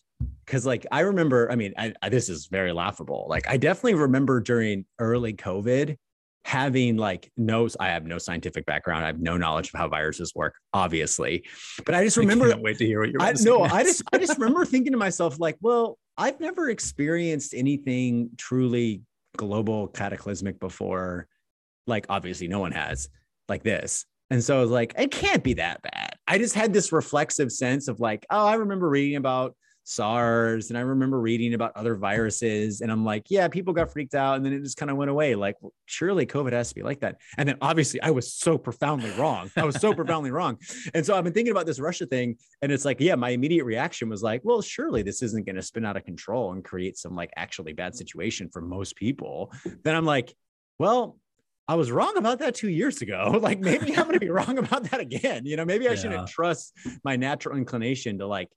because 0.45 0.67
like 0.67 0.87
I 0.91 1.01
remember. 1.01 1.51
I 1.51 1.57
mean, 1.57 1.75
I, 1.77 1.93
I, 2.03 2.09
this 2.09 2.29
is 2.29 2.47
very 2.47 2.73
laughable. 2.73 3.27
Like, 3.29 3.49
I 3.49 3.57
definitely 3.57 3.95
remember 3.95 4.41
during 4.41 4.85
early 4.99 5.35
COVID, 5.35 5.97
having 6.45 6.99
like 6.99 7.33
no 7.39 7.67
i 7.81 7.89
have 7.89 8.05
no 8.05 8.19
scientific 8.19 8.67
background 8.67 9.03
i 9.03 9.07
have 9.07 9.19
no 9.19 9.37
knowledge 9.37 9.69
of 9.73 9.79
how 9.79 9.89
viruses 9.89 10.35
work 10.35 10.55
obviously 10.75 11.43
but 11.87 11.95
i 11.95 12.05
just 12.05 12.19
remember 12.19 12.47
I 12.47 12.51
can't 12.51 12.63
wait 12.63 12.77
to 12.79 12.87
hear 12.87 13.01
what 13.01 13.11
you're 13.11 13.23
I, 13.23 13.33
no 13.41 13.63
i 13.63 13.83
just 13.83 14.03
i 14.13 14.19
just 14.19 14.39
remember 14.39 14.67
thinking 14.67 14.93
to 14.93 14.99
myself 14.99 15.41
like 15.41 15.57
well 15.63 15.99
i've 16.19 16.39
never 16.41 16.69
experienced 16.69 17.55
anything 17.55 18.29
truly 18.37 19.01
global 19.39 19.89
cataclysmic 19.89 20.61
before 20.61 21.29
like 21.87 22.05
obviously 22.11 22.47
no 22.47 22.61
one 22.61 22.73
has 22.73 23.09
like 23.49 23.63
this 23.63 24.05
and 24.31 24.45
so 24.45 24.59
I 24.59 24.61
was 24.61 24.71
like 24.71 24.93
it 24.99 25.11
can't 25.11 25.43
be 25.43 25.55
that 25.55 25.81
bad 25.81 26.11
i 26.29 26.37
just 26.37 26.55
had 26.55 26.75
this 26.75 26.93
reflexive 26.93 27.53
sense 27.53 27.89
of 27.89 28.01
like 28.01 28.27
oh 28.29 28.47
i 28.47 28.57
remember 28.57 28.87
reading 28.87 29.17
about 29.17 29.57
SARS 29.85 30.71
and 30.71 30.79
I 30.79 30.81
remember 30.81 31.21
reading 31.21 31.55
about 31.55 31.77
other 31.77 31.95
viruses 31.95 32.81
and 32.81 32.91
I'm 32.91 33.05
like, 33.05 33.31
yeah, 33.31 33.49
people 33.49 33.73
got 33.73 33.93
freaked 33.93 34.15
out 34.15 34.37
and 34.37 34.45
then 34.45 34.53
it 34.53 34.63
just 34.63 34.77
kind 34.77 34.91
of 34.91 34.97
went 34.97 35.11
away. 35.11 35.35
Like, 35.35 35.57
well, 35.61 35.73
surely 35.87 36.27
COVID 36.27 36.53
has 36.53 36.71
to 36.71 36.75
be 36.75 36.83
like 36.83 37.01
that. 37.01 37.21
And 37.39 37.49
then 37.49 37.57
obviously 37.61 38.01
I 38.01 38.11
was 38.11 38.33
so 38.33 38.57
profoundly 38.59 39.11
wrong. 39.19 39.51
I 39.57 39.65
was 39.65 39.77
so 39.81 39.93
profoundly 39.95 40.31
wrong. 40.31 40.59
And 40.95 41.05
so 41.05 41.15
I've 41.17 41.25
been 41.25 41.33
thinking 41.35 41.53
about 41.53 41.67
this 41.67 41.79
Russia 41.79 42.07
thing 42.07 42.37
and 42.63 42.73
it's 42.73 42.85
like, 42.85 42.99
yeah, 43.01 43.15
my 43.15 43.31
immediate 43.31 43.65
reaction 43.65 44.09
was 44.09 44.23
like, 44.23 44.41
well, 44.43 44.63
surely 44.63 45.03
this 45.03 45.23
isn't 45.23 45.47
going 45.47 45.57
to 45.57 45.63
spin 45.63 45.85
out 45.85 45.97
of 45.97 46.05
control 46.05 46.53
and 46.53 46.65
create 46.65 46.97
some 46.97 47.15
like 47.15 47.31
actually 47.37 47.75
bad 47.75 47.95
situation 47.95 48.49
for 48.51 48.61
most 48.63 48.97
people. 48.97 49.53
Then 49.85 49.95
I'm 49.95 50.07
like, 50.07 50.35
well, 50.79 51.19
I 51.69 51.77
was 51.77 51.91
wrong 51.91 52.17
about 52.17 52.41
that 52.41 52.55
two 52.55 52.69
years 52.69 53.01
ago. 53.03 53.39
Like 53.43 53.61
maybe 53.61 53.89
I'm 53.97 54.05
going 54.05 54.15
to 54.15 54.21
be 54.21 54.31
wrong 54.31 54.59
about 54.59 54.85
that 54.91 55.01
again. 55.01 55.45
You 55.47 55.57
know, 55.57 55.65
maybe 55.65 55.87
I 55.89 55.93
Yeah. 55.93 55.97
shouldn't 55.97 56.29
trust 56.29 56.73
my 57.05 57.17
natural 57.17 57.57
inclination 57.59 58.19
to 58.19 58.27
like 58.27 58.49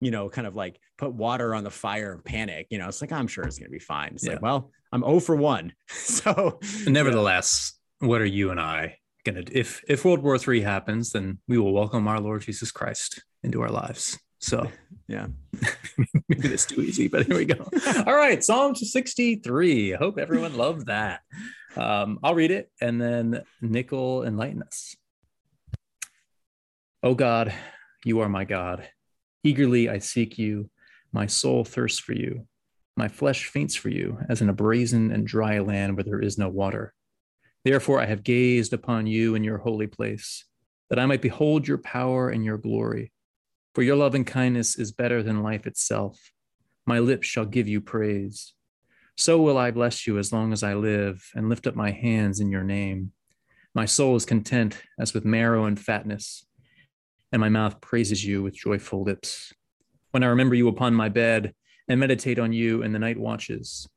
you 0.00 0.10
know, 0.10 0.28
kind 0.28 0.46
of 0.46 0.54
like 0.56 0.78
put 0.98 1.12
water 1.14 1.54
on 1.54 1.64
the 1.64 1.70
fire 1.70 2.12
of 2.12 2.24
panic. 2.24 2.66
You 2.70 2.78
know, 2.78 2.88
it's 2.88 3.00
like, 3.00 3.12
I'm 3.12 3.26
sure 3.26 3.44
it's 3.44 3.58
going 3.58 3.68
to 3.68 3.72
be 3.72 3.78
fine. 3.78 4.12
It's 4.14 4.24
Yeah. 4.24 4.32
like, 4.34 4.42
well, 4.42 4.70
I'm 4.92 5.02
0 5.02 5.20
for 5.20 5.36
1. 5.36 5.72
So, 5.88 6.58
Nevertheless, 6.86 7.72
what 8.00 8.20
are 8.20 8.26
you 8.26 8.50
and 8.50 8.60
I 8.60 8.98
gonna 9.24 9.42
do? 9.42 9.52
If 9.54 9.82
if 9.88 10.04
World 10.04 10.22
War 10.22 10.36
III 10.36 10.60
happens, 10.60 11.12
then 11.12 11.38
we 11.48 11.56
will 11.58 11.72
welcome 11.72 12.06
our 12.06 12.20
Lord 12.20 12.42
Jesus 12.42 12.70
Christ 12.70 13.22
into 13.42 13.62
our 13.62 13.70
lives. 13.70 14.18
So 14.40 14.70
yeah. 15.08 15.28
maybe 16.28 16.48
that's 16.48 16.66
too 16.66 16.82
easy, 16.82 17.08
but 17.08 17.26
here 17.26 17.36
we 17.36 17.46
go. 17.46 17.66
All 18.06 18.14
right, 18.14 18.44
Psalm 18.44 18.74
63. 18.74 19.94
I 19.94 19.96
hope 19.96 20.18
everyone 20.18 20.56
loved 20.56 20.86
that. 20.86 21.20
Um, 21.76 22.18
I'll 22.22 22.34
read 22.34 22.50
it 22.50 22.70
and 22.80 23.00
then 23.00 23.42
Nick 23.62 23.90
will 23.92 24.22
enlighten 24.24 24.62
us. 24.62 24.94
Oh 27.02 27.14
God, 27.14 27.52
you 28.04 28.20
are 28.20 28.28
my 28.28 28.44
God. 28.44 28.88
Eagerly 29.44 29.90
I 29.90 29.98
seek 29.98 30.38
you. 30.38 30.70
My 31.12 31.26
soul 31.26 31.64
thirsts 31.64 32.00
for 32.00 32.14
you. 32.14 32.46
My 32.96 33.08
flesh 33.08 33.46
faints 33.46 33.74
for 33.74 33.90
you, 33.90 34.18
as 34.28 34.40
in 34.40 34.48
a 34.48 34.54
brazen 34.54 35.12
and 35.12 35.26
dry 35.26 35.58
land 35.58 35.96
where 35.96 36.04
there 36.04 36.20
is 36.20 36.38
no 36.38 36.48
water. 36.48 36.94
Therefore 37.62 38.00
I 38.00 38.06
have 38.06 38.24
gazed 38.24 38.72
upon 38.72 39.06
you 39.06 39.34
in 39.34 39.44
your 39.44 39.58
holy 39.58 39.86
place, 39.86 40.46
that 40.88 40.98
I 40.98 41.06
might 41.06 41.20
behold 41.20 41.68
your 41.68 41.78
power 41.78 42.30
and 42.30 42.44
your 42.44 42.56
glory. 42.56 43.12
For 43.74 43.82
your 43.82 43.96
loving 43.96 44.24
kindness 44.24 44.78
is 44.78 44.92
better 44.92 45.22
than 45.22 45.42
life 45.42 45.66
itself. 45.66 46.18
My 46.86 46.98
lips 46.98 47.26
shall 47.26 47.44
give 47.44 47.68
you 47.68 47.80
praise. 47.80 48.54
So 49.16 49.40
will 49.40 49.58
I 49.58 49.70
bless 49.70 50.06
you 50.06 50.18
as 50.18 50.32
long 50.32 50.52
as 50.52 50.62
I 50.62 50.74
live 50.74 51.22
and 51.34 51.48
lift 51.48 51.66
up 51.66 51.74
my 51.74 51.90
hands 51.90 52.40
in 52.40 52.50
your 52.50 52.64
name. 52.64 53.12
My 53.74 53.84
soul 53.84 54.16
is 54.16 54.24
content 54.24 54.80
as 54.98 55.12
with 55.12 55.24
marrow 55.24 55.64
and 55.64 55.78
fatness, 55.78 56.46
and 57.34 57.40
my 57.40 57.48
mouth 57.48 57.80
praises 57.80 58.24
you 58.24 58.44
with 58.44 58.54
joyful 58.54 59.02
lips. 59.02 59.52
When 60.12 60.22
I 60.22 60.28
remember 60.28 60.54
you 60.54 60.68
upon 60.68 60.94
my 60.94 61.08
bed 61.08 61.52
and 61.88 61.98
meditate 61.98 62.38
on 62.38 62.52
you 62.52 62.82
in 62.82 62.92
the 62.92 62.98
night 63.00 63.18
watches, 63.18 63.88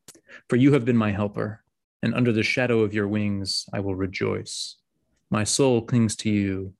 for 0.49 0.55
you 0.55 0.73
have 0.73 0.85
been 0.85 0.97
my 0.97 1.11
helper, 1.11 1.63
and 2.01 2.15
under 2.15 2.31
the 2.31 2.41
shadow 2.41 2.79
of 2.79 2.95
your 2.95 3.07
wings 3.07 3.67
I 3.71 3.79
will 3.79 3.93
rejoice. 3.93 4.77
My 5.29 5.43
soul 5.43 5.83
clings 5.83 6.15
to 6.15 6.31
you, 6.31 6.73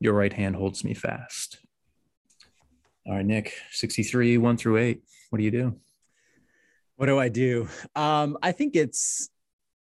your 0.00 0.14
right 0.14 0.32
hand 0.32 0.56
holds 0.56 0.82
me 0.82 0.94
fast. 0.94 1.58
All 3.06 3.16
right, 3.16 3.26
Nick, 3.26 3.52
63, 3.72 4.38
1 4.38 4.56
through 4.56 4.78
8. 4.78 5.02
What 5.28 5.36
do 5.36 5.44
you 5.44 5.50
do? 5.50 5.76
What 6.96 7.04
do 7.04 7.18
I 7.18 7.28
do? 7.28 7.68
Um, 7.94 8.38
I 8.42 8.52
think 8.52 8.76
it's 8.76 9.28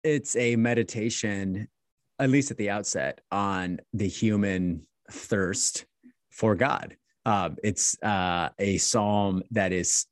it's 0.03 0.35
a 0.35 0.55
meditation, 0.55 1.67
at 2.17 2.31
least 2.31 2.49
at 2.49 2.57
the 2.57 2.71
outset, 2.71 3.21
on 3.31 3.81
the 3.93 4.07
human 4.07 4.87
thirst 5.11 5.85
for 6.37 6.55
God. 6.55 6.95
Um, 7.25 7.57
it's 7.63 8.01
uh, 8.01 8.49
a 8.57 8.77
psalm 8.77 9.43
that 9.51 9.73
is 9.73 10.05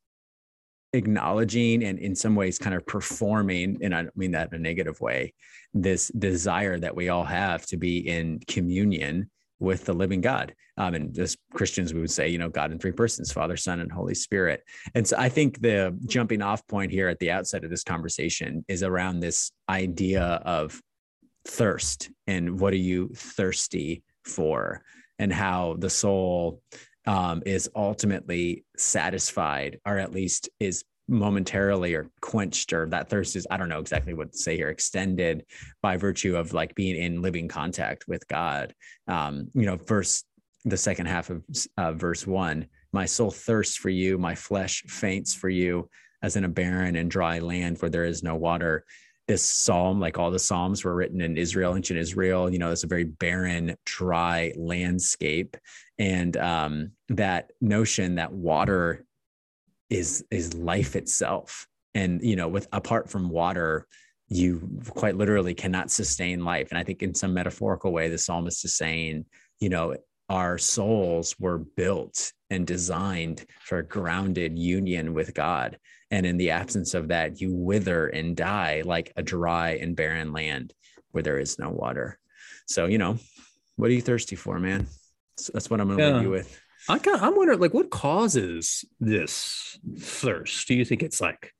acknowledging 0.92 1.84
and 1.84 1.98
in 1.98 2.14
some 2.14 2.34
ways 2.34 2.58
kind 2.58 2.74
of 2.74 2.84
performing, 2.86 3.78
and 3.80 3.94
I 3.94 4.02
don't 4.02 4.16
mean 4.16 4.32
that 4.32 4.52
in 4.52 4.56
a 4.56 4.58
negative 4.58 5.00
way, 5.00 5.32
this 5.72 6.08
desire 6.08 6.78
that 6.78 6.94
we 6.94 7.08
all 7.08 7.24
have 7.24 7.64
to 7.66 7.76
be 7.76 8.06
in 8.06 8.40
communion 8.46 9.30
with 9.58 9.84
the 9.86 9.92
living 9.92 10.20
God. 10.20 10.54
Um, 10.76 10.94
and 10.94 11.18
as 11.18 11.36
Christians, 11.54 11.94
we 11.94 12.00
would 12.00 12.10
say, 12.10 12.28
you 12.28 12.38
know, 12.38 12.50
God 12.50 12.72
in 12.72 12.78
three 12.78 12.92
persons, 12.92 13.32
Father, 13.32 13.56
Son, 13.56 13.80
and 13.80 13.90
Holy 13.90 14.14
Spirit. 14.14 14.62
And 14.94 15.06
so 15.06 15.16
I 15.18 15.30
think 15.30 15.62
the 15.62 15.96
jumping 16.06 16.42
off 16.42 16.66
point 16.66 16.92
here 16.92 17.08
at 17.08 17.18
the 17.18 17.30
outset 17.30 17.64
of 17.64 17.70
this 17.70 17.84
conversation 17.84 18.64
is 18.68 18.82
around 18.82 19.20
this 19.20 19.52
idea 19.68 20.22
of 20.22 20.78
thirst 21.46 22.10
and 22.26 22.60
what 22.60 22.74
are 22.74 22.76
you 22.76 23.10
thirsty 23.14 24.02
for, 24.24 24.82
and 25.18 25.32
how 25.32 25.76
the 25.78 25.90
soul 25.90 26.60
um, 27.06 27.42
is 27.46 27.70
ultimately 27.74 28.64
satisfied, 28.76 29.78
or 29.86 29.98
at 29.98 30.12
least 30.12 30.48
is 30.58 30.84
momentarily 31.08 31.94
or 31.94 32.10
quenched, 32.20 32.72
or 32.72 32.86
that 32.86 33.08
thirst 33.08 33.36
is, 33.36 33.46
I 33.50 33.56
don't 33.56 33.68
know 33.68 33.78
exactly 33.78 34.14
what 34.14 34.32
to 34.32 34.38
say 34.38 34.56
here, 34.56 34.70
extended 34.70 35.44
by 35.80 35.96
virtue 35.96 36.36
of 36.36 36.52
like 36.52 36.74
being 36.74 36.96
in 36.96 37.22
living 37.22 37.46
contact 37.46 38.08
with 38.08 38.26
God. 38.26 38.74
Um, 39.06 39.48
you 39.54 39.66
know, 39.66 39.76
verse 39.76 40.24
the 40.66 40.76
second 40.76 41.06
half 41.06 41.30
of 41.30 41.42
uh, 41.78 41.92
verse 41.92 42.26
one 42.26 42.66
my 42.92 43.06
soul 43.06 43.30
thirsts 43.30 43.76
for 43.76 43.88
you 43.88 44.18
my 44.18 44.34
flesh 44.34 44.82
faints 44.88 45.32
for 45.32 45.48
you 45.48 45.88
as 46.22 46.34
in 46.34 46.44
a 46.44 46.48
barren 46.48 46.96
and 46.96 47.10
dry 47.10 47.38
land 47.38 47.78
where 47.78 47.90
there 47.90 48.04
is 48.04 48.22
no 48.22 48.34
water 48.34 48.84
this 49.28 49.42
psalm 49.42 50.00
like 50.00 50.18
all 50.18 50.30
the 50.30 50.38
psalms 50.38 50.84
were 50.84 50.94
written 50.94 51.20
in 51.20 51.36
israel 51.36 51.74
ancient 51.74 51.98
israel 51.98 52.52
you 52.52 52.58
know 52.58 52.70
it's 52.70 52.84
a 52.84 52.88
very 52.88 53.04
barren 53.04 53.76
dry 53.96 54.52
landscape. 54.56 55.56
And 55.98 56.36
um, 56.36 56.90
that 57.08 57.52
notion 57.62 58.16
that 58.16 58.32
water 58.32 59.04
is 59.88 60.24
is 60.30 60.54
life 60.54 60.96
itself. 60.96 61.66
And 61.94 62.22
you 62.22 62.36
know 62.36 62.48
with 62.48 62.68
apart 62.72 63.08
from 63.08 63.30
water 63.30 63.86
you 64.28 64.68
quite 64.90 65.16
literally 65.16 65.54
cannot 65.54 65.90
sustain 65.90 66.44
life. 66.44 66.68
And 66.70 66.78
i 66.78 66.84
think 66.84 67.02
in 67.02 67.14
some 67.14 67.32
metaphorical 67.32 67.92
way 67.92 68.08
the 68.08 68.18
psalmist 68.18 68.64
is 68.64 68.74
saying 68.74 69.24
you 69.60 69.70
know 69.70 69.96
our 70.28 70.58
souls 70.58 71.36
were 71.38 71.58
built 71.58 72.32
and 72.50 72.66
designed 72.66 73.46
for 73.60 73.82
grounded 73.82 74.58
union 74.58 75.14
with 75.14 75.32
God. 75.34 75.78
And 76.10 76.24
in 76.24 76.36
the 76.36 76.50
absence 76.50 76.94
of 76.94 77.08
that, 77.08 77.40
you 77.40 77.52
wither 77.52 78.06
and 78.06 78.36
die 78.36 78.82
like 78.84 79.12
a 79.16 79.22
dry 79.22 79.70
and 79.72 79.96
barren 79.96 80.32
land 80.32 80.72
where 81.10 81.22
there 81.22 81.38
is 81.38 81.58
no 81.58 81.70
water. 81.70 82.18
So, 82.66 82.86
you 82.86 82.98
know, 82.98 83.18
what 83.76 83.90
are 83.90 83.94
you 83.94 84.02
thirsty 84.02 84.36
for, 84.36 84.58
man? 84.58 84.86
So 85.36 85.50
that's 85.52 85.68
what 85.68 85.80
I'm 85.80 85.88
going 85.88 85.98
to 85.98 86.04
Yeah. 86.04 86.12
leave 86.14 86.22
you 86.22 86.30
with. 86.30 86.58
I 86.88 86.98
kind 86.98 87.20
I'm 87.20 87.34
wondering, 87.34 87.58
like, 87.58 87.74
what 87.74 87.90
causes 87.90 88.84
this 89.00 89.76
thirst? 89.98 90.68
Do 90.68 90.74
you 90.74 90.84
think 90.84 91.02
it's 91.02 91.20
like 91.20 91.52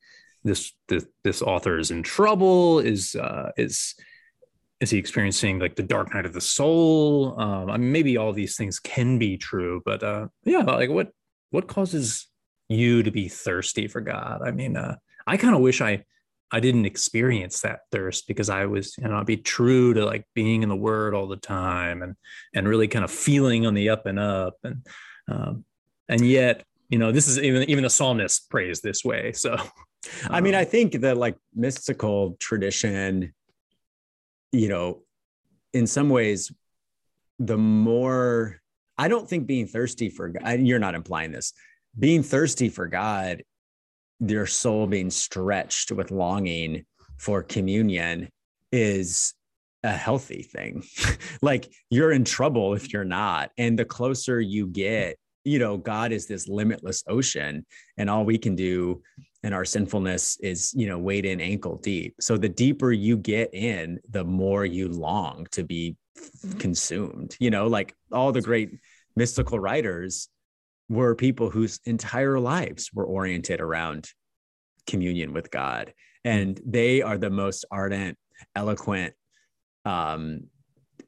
this 0.45 0.73
this, 0.87 1.05
this 1.25 1.43
author 1.43 1.79
is 1.79 1.91
in 1.91 2.05
trouble? 2.05 2.79
Is 2.79 3.17
uh, 3.17 3.51
is 3.57 3.97
is 4.79 4.91
he 4.91 4.99
experiencing 4.99 5.59
like 5.59 5.75
the 5.75 5.83
dark 5.83 6.15
night 6.15 6.27
of 6.27 6.33
the 6.33 6.41
soul? 6.41 7.35
Um, 7.41 7.71
I 7.71 7.77
mean, 7.77 7.91
maybe 7.91 8.17
all 8.17 8.33
these 8.33 8.57
things 8.57 8.79
can 8.79 9.19
be 9.19 9.37
true, 9.37 9.83
but 9.85 10.05
uh, 10.05 10.29
yeah, 10.45 10.63
like 10.63 10.91
what 10.91 11.11
what 11.51 11.67
causes 11.67 12.29
you 12.69 13.03
to 13.03 13.11
be 13.11 13.29
thirsty 13.29 13.89
for 13.89 14.01
God? 14.01 14.43
I 14.45 14.51
mean, 14.51 14.77
uh, 14.77 14.97
I 15.27 15.37
kind 15.37 15.55
of 15.55 15.61
wish 15.61 15.81
I 15.81 16.05
I 16.53 16.61
didn't 16.61 16.87
experience 16.87 17.61
that 17.63 17.81
thirst 17.91 18.29
because 18.29 18.49
I 18.49 18.67
was, 18.67 18.97
you 18.99 19.09
know, 19.09 19.17
I'd 19.17 19.27
be 19.27 19.37
true 19.37 19.95
to 19.95 20.05
like 20.05 20.25
being 20.35 20.63
in 20.63 20.69
the 20.69 20.77
Word 20.77 21.15
all 21.15 21.27
the 21.27 21.37
time 21.37 22.03
and 22.03 22.15
and 22.55 22.69
really 22.69 22.89
kind 22.89 23.05
of 23.05 23.11
feeling 23.11 23.67
on 23.67 23.75
the 23.75 23.89
up 23.89 24.07
and 24.07 24.19
up 24.19 24.55
and 24.63 24.87
um, 25.29 25.65
and 26.09 26.25
yet, 26.25 26.65
you 26.89 26.99
know, 26.99 27.11
this 27.11 27.27
is 27.27 27.39
even 27.41 27.69
even 27.69 27.83
the 27.83 27.91
psalmist 27.91 28.49
prays 28.49 28.81
this 28.81 29.05
way. 29.05 29.33
So, 29.33 29.57
I 30.31 30.41
mean, 30.41 30.55
um, 30.55 30.61
I 30.61 30.65
think 30.65 31.01
the 31.01 31.15
like 31.15 31.37
mystical 31.55 32.37
tradition, 32.39 33.35
you 34.53 34.69
know, 34.69 35.03
in 35.73 35.87
some 35.87 36.11
ways, 36.11 36.53
the 37.41 37.59
more 37.59 38.61
I 38.97 39.09
don't 39.09 39.29
think 39.29 39.47
being 39.47 39.67
thirsty 39.67 40.09
for 40.09 40.29
God, 40.29 40.61
you're 40.61 40.79
not 40.79 40.95
implying 40.95 41.33
this, 41.33 41.53
being 41.99 42.23
thirsty 42.23 42.69
for 42.69 42.87
God, 42.87 43.43
your 44.21 44.47
soul 44.47 44.87
being 44.87 45.11
stretched 45.11 45.93
with 45.93 46.11
longing 46.11 46.85
for 47.19 47.43
communion 47.43 48.29
is 48.73 49.35
a 49.83 49.93
healthy 49.93 50.43
thing. 50.43 50.85
like 51.43 51.73
you're 51.91 52.13
in 52.13 52.25
trouble 52.25 52.75
if 52.75 52.93
you're 52.93 53.05
not. 53.05 53.51
And 53.59 53.79
the 53.79 53.85
closer 53.85 54.41
you 54.41 54.67
get 54.67 55.17
you 55.47 55.61
know, 55.61 55.77
God 55.77 56.11
is 56.11 56.27
this 56.27 56.49
limitless 56.49 57.05
ocean, 57.07 57.65
and 57.97 58.11
all 58.11 58.25
we 58.25 58.37
can 58.37 58.57
do 58.57 59.01
in 59.45 59.53
our 59.53 59.65
sinfulness 59.65 60.37
is, 60.41 60.75
you 60.77 60.89
know, 60.89 60.99
wade 60.99 61.25
in 61.25 61.41
ankle 61.41 61.77
deep. 61.77 62.17
So 62.21 62.37
the 62.37 62.49
deeper 62.49 62.91
you 62.91 63.17
get 63.17 63.55
in, 63.55 64.01
the 64.11 64.25
more 64.25 64.67
you 64.67 64.89
long 64.89 65.47
to 65.53 65.63
be 65.63 65.95
mm-hmm. 66.19 66.59
consumed. 66.59 67.37
You 67.39 67.51
know, 67.51 67.69
like 67.69 67.95
all 68.11 68.33
the 68.33 68.43
great 68.43 68.81
mystical 69.15 69.61
writers 69.61 70.29
were 70.89 71.15
people 71.15 71.51
whose 71.51 71.81
entire 71.85 72.39
lives 72.39 72.91
were 72.95 73.05
oriented 73.05 73.61
around 73.61 74.09
communion 74.87 75.33
with 75.33 75.51
God. 75.51 75.93
And 76.25 76.61
they 76.65 77.03
are 77.03 77.19
the 77.19 77.31
most 77.31 77.65
ardent, 77.71 78.17
eloquent 78.55 79.15
um, 79.85 80.45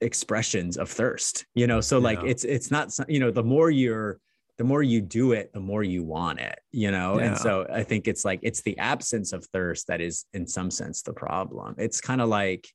expressions 0.01 0.77
of 0.77 0.91
thirst, 0.91 1.47
you 1.55 1.67
know? 1.67 1.81
So 1.81 1.99
like, 1.99 2.23
it's, 2.25 2.45
it's 2.45 2.71
not, 2.71 2.97
you 3.09 3.21
know, 3.21 3.31
the 3.31 3.43
more 3.45 3.71
you're, 3.71 4.19
the 4.57 4.65
more 4.65 4.83
you 4.83 5.01
do 5.01 5.33
it, 5.33 5.53
the 5.53 5.61
more 5.61 5.85
you 5.85 6.03
want 6.03 6.41
it, 6.41 6.59
you 6.73 6.91
know? 6.91 7.19
Yeah. 7.19 7.27
And 7.27 7.39
so 7.39 7.67
I 7.73 7.85
think 7.85 8.09
it's 8.09 8.25
like, 8.25 8.41
it's 8.43 8.63
the 8.63 8.77
absence 8.79 9.33
of 9.33 9.45
thirst 9.47 9.87
that 9.87 10.01
is 10.01 10.25
in 10.35 10.47
some 10.47 10.71
sense 10.71 11.03
the 11.03 11.13
problem. 11.13 11.77
It's 11.79 12.01
kind 12.01 12.21
of 12.21 12.29
like, 12.29 12.69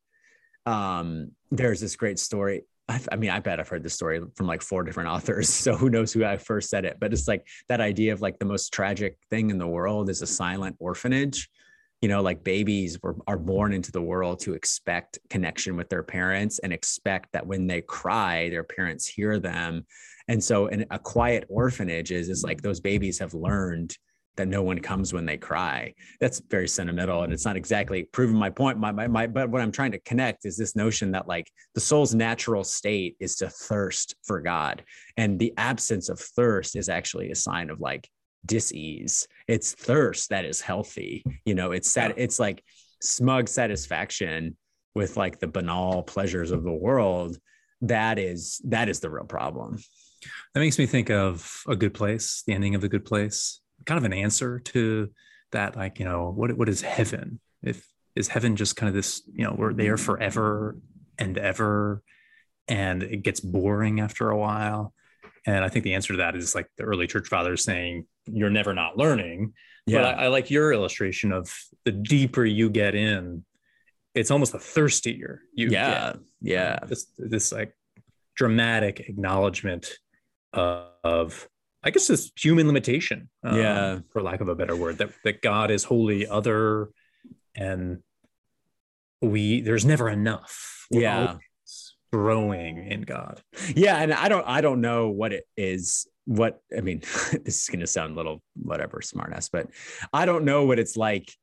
um, 0.65 1.31
there's 1.51 1.81
this 1.81 1.98
great 1.98 2.19
story. 2.19 2.63
I, 2.90 3.16
mean, 3.16 3.30
I 3.30 3.40
bet 3.40 3.60
I've 3.60 3.70
heard 3.70 3.84
this 3.84 3.94
story 3.94 4.22
from 4.36 4.48
like 4.48 4.62
four 4.62 4.84
different 4.84 5.10
authors. 5.16 5.50
So 5.50 5.75
who 5.75 5.90
knows 5.90 6.12
who 6.12 6.25
I 6.25 6.38
first 6.38 6.70
said 6.70 6.86
it, 6.86 6.98
but 7.00 7.13
it's 7.13 7.28
like 7.28 7.48
that 7.70 7.82
idea 7.82 8.13
of 8.13 8.22
like 8.22 8.40
the 8.40 8.46
most 8.46 8.74
tragic 8.74 9.18
thing 9.30 9.50
in 9.50 9.58
the 9.58 9.68
world 9.68 10.10
is 10.10 10.22
a 10.22 10.28
silent 10.28 10.75
orphanage 10.80 11.50
you 12.04 12.10
know 12.10 12.22
like 12.22 12.44
babies 12.44 13.02
were, 13.02 13.16
are 13.28 13.38
born 13.38 13.72
into 13.72 13.90
the 13.94 14.02
world 14.02 14.38
to 14.38 14.54
expect 14.54 15.18
connection 15.30 15.78
with 15.78 15.88
their 15.88 16.04
parents 16.04 16.60
and 16.60 16.74
expect 16.74 17.32
that 17.32 17.48
when 17.48 17.66
they 17.66 17.80
cry 17.82 18.50
their 18.50 18.66
parents 18.66 19.08
hear 19.08 19.40
them 19.40 19.86
and 20.28 20.44
so 20.44 20.68
in 20.68 20.86
a 20.92 21.00
quiet 21.00 21.46
orphanage 21.48 22.12
is, 22.12 22.28
is 22.28 22.44
like 22.44 22.62
those 22.62 22.82
babies 22.82 23.20
have 23.20 23.34
learned 23.34 23.98
that 24.36 24.48
no 24.48 24.63
one 24.63 24.80
comes 24.80 25.13
when 25.13 25.25
they 25.25 25.38
cry. 25.38 25.94
That's 26.20 26.40
very 26.50 26.68
sentimental 26.68 27.24
and 27.24 27.32
it's 27.32 27.46
not 27.46 27.56
exactly 27.56 28.04
proving 28.04 28.38
my 28.38 28.50
point. 28.50 28.78
My, 28.78 28.92
my, 28.92 29.08
my 29.08 29.28
but 29.28 29.50
what 29.50 29.62
i'm 29.62 29.72
trying 29.72 29.92
to 29.92 30.00
connect 30.00 30.46
is 30.46 30.58
this 30.58 30.75
notion 30.75 31.12
that 31.12 31.28
like 31.28 31.50
the 31.74 31.82
soul's 31.82 32.13
natural 32.13 32.63
state 32.63 33.16
is 33.20 33.36
to 33.38 33.50
thirst 33.50 34.16
for 34.24 34.42
god 34.42 34.84
and 35.18 35.40
the 35.40 35.54
absence 35.58 36.10
of 36.10 36.20
thirst 36.20 36.75
is 36.75 36.90
actually 36.90 37.32
a 37.32 37.36
sign 37.36 37.70
of 37.70 37.80
like 37.80 38.10
dis-ease. 38.46 39.28
It's 39.48 39.74
thirst 39.74 40.30
that 40.30 40.46
is 40.46 40.62
healthy 40.62 41.24
you 41.46 41.56
know? 41.56 41.72
It's 41.72 41.94
that 41.94 42.13
it's 42.18 42.40
like 42.40 42.63
smug 43.02 43.48
satisfaction 43.48 44.58
with 44.96 45.18
like 45.18 45.40
the 45.40 45.48
banal 45.48 46.04
pleasures 46.04 46.52
of 46.52 46.63
the 46.63 46.72
world. 46.72 47.38
That 47.82 48.20
is 48.20 48.62
that 48.66 48.90
is 48.90 49.00
the 49.00 49.10
real 49.10 49.25
problem. 49.25 49.78
That 50.54 50.62
makes 50.62 50.80
me 50.80 50.86
think 50.86 51.10
of 51.10 51.63
a 51.68 51.75
good 51.75 51.94
place 51.94 52.44
the 52.46 52.54
ending 52.54 52.75
of 52.75 52.82
the 52.82 52.90
good 52.90 53.06
place 53.06 53.60
kind 53.86 53.98
of 53.98 54.04
an 54.04 54.13
answer 54.13 54.60
to 54.60 55.10
that 55.52 55.75
like 55.75 56.00
you 56.00 56.06
know 56.06 56.32
what 56.32 56.56
what 56.58 56.70
is 56.70 56.82
heaven 56.82 57.40
if 57.62 57.88
is 58.16 58.28
heaven 58.28 58.56
just 58.56 58.75
kind 58.75 58.88
of 58.88 58.94
this 58.96 59.22
you 59.34 59.44
know 59.44 59.56
we're 59.58 59.74
there 59.74 59.98
forever 59.98 60.78
and 61.18 61.38
ever 61.38 62.02
and 62.68 63.04
it 63.04 63.24
gets 63.24 63.40
boring 63.40 64.00
after 64.00 64.30
a 64.30 64.38
while 64.38 64.94
and 65.46 65.63
I 65.63 65.70
think 65.70 65.84
the 65.84 65.94
answer 65.94 66.13
to 66.13 66.18
that 66.18 66.36
is 66.36 66.56
like 66.56 66.68
the 66.78 66.84
early 66.84 67.08
church 67.08 67.28
fathers 67.28 67.63
saying, 67.63 68.06
you're 68.25 68.50
never 68.50 68.74
not 68.74 68.98
learning. 68.98 69.54
Yeah. 69.86 70.00
But 70.00 70.06
I, 70.06 70.25
I 70.25 70.28
like 70.28 70.50
your 70.50 70.72
illustration 70.72 71.32
of 71.32 71.54
the 71.84 71.92
deeper 71.92 72.46
you 72.46 72.70
get 72.70 72.96
in, 72.96 73.44
it's 74.16 74.32
almost 74.32 74.54
the 74.54 74.60
thirstier 74.60 75.42
you 75.54 75.70
yeah. 75.70 76.13
get. 76.13 76.22
Yeah. 76.42 76.80
This, 76.86 77.08
this 77.18 77.52
like 77.52 77.75
dramatic 78.36 79.02
acknowledgement 79.02 79.98
of, 80.54 80.88
of 81.04 81.50
I 81.84 81.90
guess 81.90 82.08
this 82.08 82.32
human 82.38 82.68
limitation. 82.68 83.30
Um, 83.44 83.58
yeah. 83.58 84.00
For 84.12 84.22
lack 84.22 84.42
of 84.42 84.48
a 84.48 84.56
better 84.56 84.75
word, 84.75 85.00
that, 85.00 85.10
that 85.24 85.42
God 85.42 85.72
is 85.72 85.84
wholly 85.84 86.28
other 86.28 86.90
and 87.56 88.00
we, 89.22 89.62
there's 89.62 89.86
never 89.86 90.10
enough. 90.10 90.88
We're 90.92 91.02
yeah 91.02 91.38
growing 92.13 92.92
in 92.92 93.02
God. 93.02 93.42
Yeah, 93.75 93.98
and 93.98 94.13
I 94.13 94.30
don't 94.30 94.48
I 94.48 94.62
don't 94.62 94.81
know 94.81 95.10
what 95.10 95.34
it 95.34 95.46
is. 95.57 96.07
What 96.25 96.62
I 96.75 96.81
mean, 96.81 97.00
this 97.44 97.64
is 97.64 97.70
going 97.70 97.79
to 97.79 97.88
sound 97.88 98.14
a 98.14 98.16
little 98.16 98.44
whatever 98.55 99.00
smartass, 99.00 99.50
but 99.51 99.70
I 100.14 100.27
don't 100.27 100.46
know 100.46 100.66
what 100.66 100.77
it's 100.77 100.96
like 100.96 101.34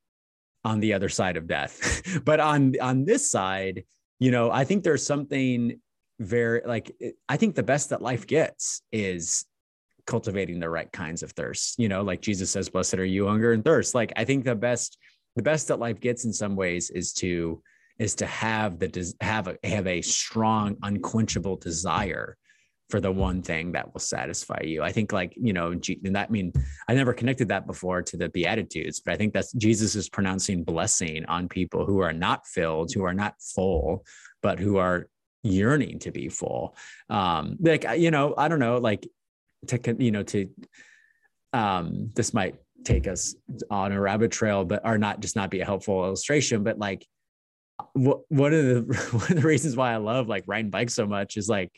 on 0.64 0.78
the 0.78 0.92
other 0.92 1.08
side 1.08 1.36
of 1.36 1.48
death. 1.48 2.20
but 2.24 2.38
on 2.38 2.74
on 2.80 3.04
this 3.04 3.28
side, 3.28 3.82
you 4.20 4.30
know, 4.30 4.52
I 4.52 4.62
think 4.62 4.84
there's 4.84 5.04
something 5.04 5.80
very 6.20 6.62
like 6.64 6.94
I 7.28 7.36
think 7.36 7.56
the 7.56 7.64
best 7.64 7.90
that 7.90 8.00
life 8.00 8.28
gets 8.28 8.82
is 8.92 9.46
cultivating 10.06 10.60
the 10.60 10.70
right 10.70 10.90
kinds 10.92 11.22
of 11.22 11.32
thirst. 11.32 11.78
You 11.78 11.88
know, 11.88 12.02
like 12.02 12.20
Jesus 12.20 12.50
says, 12.50 12.68
"Blessed 12.68 12.94
are 12.94 13.04
you, 13.04 13.26
hunger 13.26 13.52
and 13.52 13.64
thirst." 13.64 13.94
Like 13.94 14.12
I 14.16 14.24
think 14.24 14.44
the 14.44 14.54
best 14.54 14.98
the 15.36 15.42
best 15.42 15.68
that 15.68 15.78
life 15.78 16.00
gets 16.00 16.24
in 16.24 16.32
some 16.32 16.56
ways 16.56 16.90
is 16.90 17.12
to 17.14 17.62
is 17.98 18.14
to 18.16 18.26
have 18.26 18.78
the 18.78 19.14
have 19.20 19.48
a 19.48 19.58
have 19.62 19.86
a 19.86 20.02
strong 20.02 20.76
unquenchable 20.82 21.56
desire 21.56 22.36
for 22.90 23.00
the 23.00 23.12
one 23.12 23.40
thing 23.40 23.72
that 23.72 23.92
will 23.92 24.00
satisfy 24.00 24.60
you. 24.64 24.82
I 24.82 24.90
think 24.90 25.12
like, 25.12 25.32
you 25.36 25.52
know, 25.52 25.70
and 25.70 26.16
that 26.16 26.30
mean, 26.30 26.52
I 26.88 26.94
never 26.94 27.12
connected 27.12 27.48
that 27.48 27.66
before 27.66 28.02
to 28.02 28.16
the 28.16 28.28
beatitudes, 28.28 29.00
but 29.00 29.14
I 29.14 29.16
think 29.16 29.32
that's 29.32 29.52
Jesus 29.52 29.94
is 29.94 30.08
pronouncing 30.08 30.64
blessing 30.64 31.24
on 31.26 31.48
people 31.48 31.86
who 31.86 32.00
are 32.00 32.12
not 32.12 32.46
filled, 32.46 32.92
who 32.92 33.04
are 33.04 33.14
not 33.14 33.34
full, 33.40 34.04
but 34.42 34.58
who 34.58 34.78
are 34.78 35.06
yearning 35.42 36.00
to 36.00 36.10
be 36.10 36.28
full. 36.28 36.76
Um 37.08 37.56
like 37.60 37.84
you 37.96 38.10
know, 38.10 38.34
I 38.36 38.48
don't 38.48 38.58
know, 38.58 38.78
like 38.78 39.06
to 39.68 39.96
you 39.98 40.10
know 40.10 40.22
to 40.22 40.48
um 41.52 42.10
this 42.14 42.32
might 42.32 42.54
take 42.84 43.06
us 43.06 43.34
on 43.70 43.92
a 43.92 44.00
rabbit 44.00 44.30
trail 44.30 44.64
but 44.64 44.84
are 44.84 44.98
not 44.98 45.20
just 45.20 45.36
not 45.36 45.50
be 45.50 45.60
a 45.60 45.64
helpful 45.64 46.04
illustration, 46.04 46.62
but 46.62 46.78
like 46.78 47.06
one 47.94 48.54
of 48.54 48.64
the 48.64 49.08
one 49.12 49.30
of 49.30 49.42
the 49.42 49.46
reasons 49.46 49.76
why 49.76 49.92
I 49.92 49.96
love 49.96 50.28
like 50.28 50.44
riding 50.46 50.70
bikes 50.70 50.94
so 50.94 51.06
much 51.06 51.36
is 51.36 51.48
like 51.48 51.70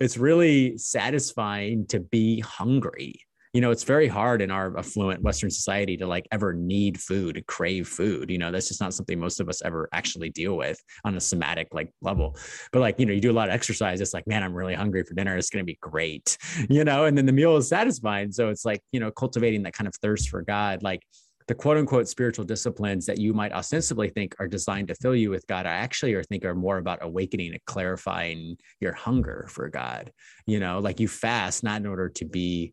it's 0.00 0.16
really 0.16 0.78
satisfying 0.78 1.86
to 1.88 2.00
be 2.00 2.40
hungry. 2.40 3.20
You 3.52 3.60
know, 3.60 3.70
it's 3.70 3.84
very 3.84 4.08
hard 4.08 4.40
in 4.40 4.50
our 4.50 4.76
affluent 4.78 5.22
Western 5.22 5.50
society 5.50 5.96
to 5.98 6.06
like 6.06 6.26
ever 6.32 6.54
need 6.54 7.00
food, 7.00 7.44
crave 7.46 7.86
food. 7.86 8.30
You 8.30 8.38
know, 8.38 8.50
that's 8.50 8.68
just 8.68 8.80
not 8.80 8.94
something 8.94 9.18
most 9.18 9.40
of 9.40 9.48
us 9.48 9.60
ever 9.62 9.88
actually 9.92 10.30
deal 10.30 10.56
with 10.56 10.82
on 11.04 11.16
a 11.16 11.20
somatic 11.20 11.68
like 11.72 11.90
level. 12.00 12.36
But 12.72 12.80
like, 12.80 12.98
you 12.98 13.06
know, 13.06 13.12
you 13.12 13.20
do 13.20 13.30
a 13.30 13.32
lot 13.32 13.48
of 13.48 13.54
exercise. 13.54 14.00
It's 14.00 14.14
like, 14.14 14.26
man, 14.26 14.42
I'm 14.42 14.54
really 14.54 14.74
hungry 14.74 15.04
for 15.04 15.14
dinner. 15.14 15.36
It's 15.36 15.50
going 15.50 15.62
to 15.62 15.66
be 15.66 15.78
great, 15.80 16.38
you 16.70 16.84
know, 16.84 17.04
and 17.04 17.16
then 17.16 17.26
the 17.26 17.32
meal 17.32 17.56
is 17.56 17.68
satisfying. 17.68 18.32
So 18.32 18.48
it's 18.48 18.64
like, 18.64 18.80
you 18.92 19.00
know, 19.00 19.10
cultivating 19.10 19.62
that 19.64 19.74
kind 19.74 19.86
of 19.86 19.94
thirst 19.96 20.30
for 20.30 20.42
God. 20.42 20.82
Like, 20.82 21.02
the 21.48 21.54
quote 21.54 21.76
unquote 21.76 22.08
spiritual 22.08 22.44
disciplines 22.44 23.06
that 23.06 23.18
you 23.18 23.34
might 23.34 23.52
ostensibly 23.52 24.08
think 24.08 24.34
are 24.38 24.48
designed 24.48 24.88
to 24.88 24.94
fill 24.94 25.14
you 25.14 25.30
with 25.30 25.46
God, 25.46 25.66
I 25.66 25.72
actually 25.72 26.14
or 26.14 26.22
think 26.22 26.44
are 26.44 26.54
more 26.54 26.78
about 26.78 27.00
awakening 27.02 27.52
and 27.52 27.64
clarifying 27.66 28.56
your 28.80 28.92
hunger 28.92 29.46
for 29.48 29.68
God. 29.68 30.12
You 30.46 30.60
know, 30.60 30.78
like 30.78 31.00
you 31.00 31.08
fast 31.08 31.64
not 31.64 31.80
in 31.80 31.86
order 31.86 32.08
to 32.10 32.24
be 32.24 32.72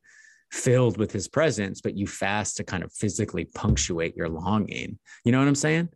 filled 0.51 0.97
with 0.97 1.11
his 1.11 1.27
presence, 1.27 1.81
but 1.81 1.95
you 1.95 2.07
fast 2.07 2.57
to 2.57 2.63
kind 2.63 2.83
of 2.83 2.91
physically 2.91 3.45
punctuate 3.45 4.15
your 4.15 4.29
longing. 4.29 4.97
You 5.23 5.31
know 5.31 5.39
what 5.39 5.47
I'm 5.47 5.55
saying? 5.55 5.89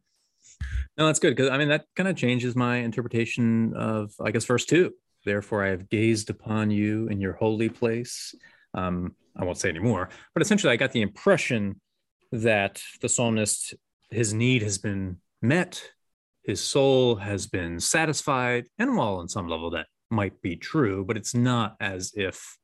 No, 0.97 1.07
that's 1.07 1.19
good. 1.19 1.35
Cause 1.35 1.49
I 1.49 1.57
mean, 1.57 1.69
that 1.69 1.85
kind 1.95 2.07
of 2.07 2.15
changes 2.15 2.55
my 2.55 2.77
interpretation 2.77 3.73
of, 3.75 4.13
I 4.23 4.31
guess, 4.31 4.45
verse 4.45 4.65
two. 4.65 4.93
Therefore, 5.25 5.65
I 5.65 5.69
have 5.69 5.89
gazed 5.89 6.29
upon 6.29 6.69
you 6.69 7.07
in 7.07 7.19
your 7.21 7.33
holy 7.33 7.69
place. 7.69 8.35
Um, 8.73 9.15
I 9.35 9.43
won't 9.45 9.57
say 9.57 9.69
anymore, 9.69 10.09
but 10.33 10.41
essentially, 10.41 10.71
I 10.71 10.75
got 10.75 10.91
the 10.91 11.01
impression 11.01 11.79
that 12.31 12.81
the 13.01 13.09
psalmist, 13.09 13.73
his 14.11 14.33
need 14.33 14.61
has 14.61 14.77
been 14.77 15.17
met, 15.41 15.91
his 16.43 16.63
soul 16.63 17.15
has 17.15 17.47
been 17.47 17.79
satisfied. 17.79 18.65
And 18.77 18.97
while 18.97 19.15
on 19.15 19.29
some 19.29 19.47
level 19.47 19.71
that 19.71 19.87
might 20.11 20.41
be 20.41 20.55
true, 20.55 21.05
but 21.05 21.17
it's 21.17 21.33
not 21.33 21.75
as 21.79 22.11
if 22.15 22.57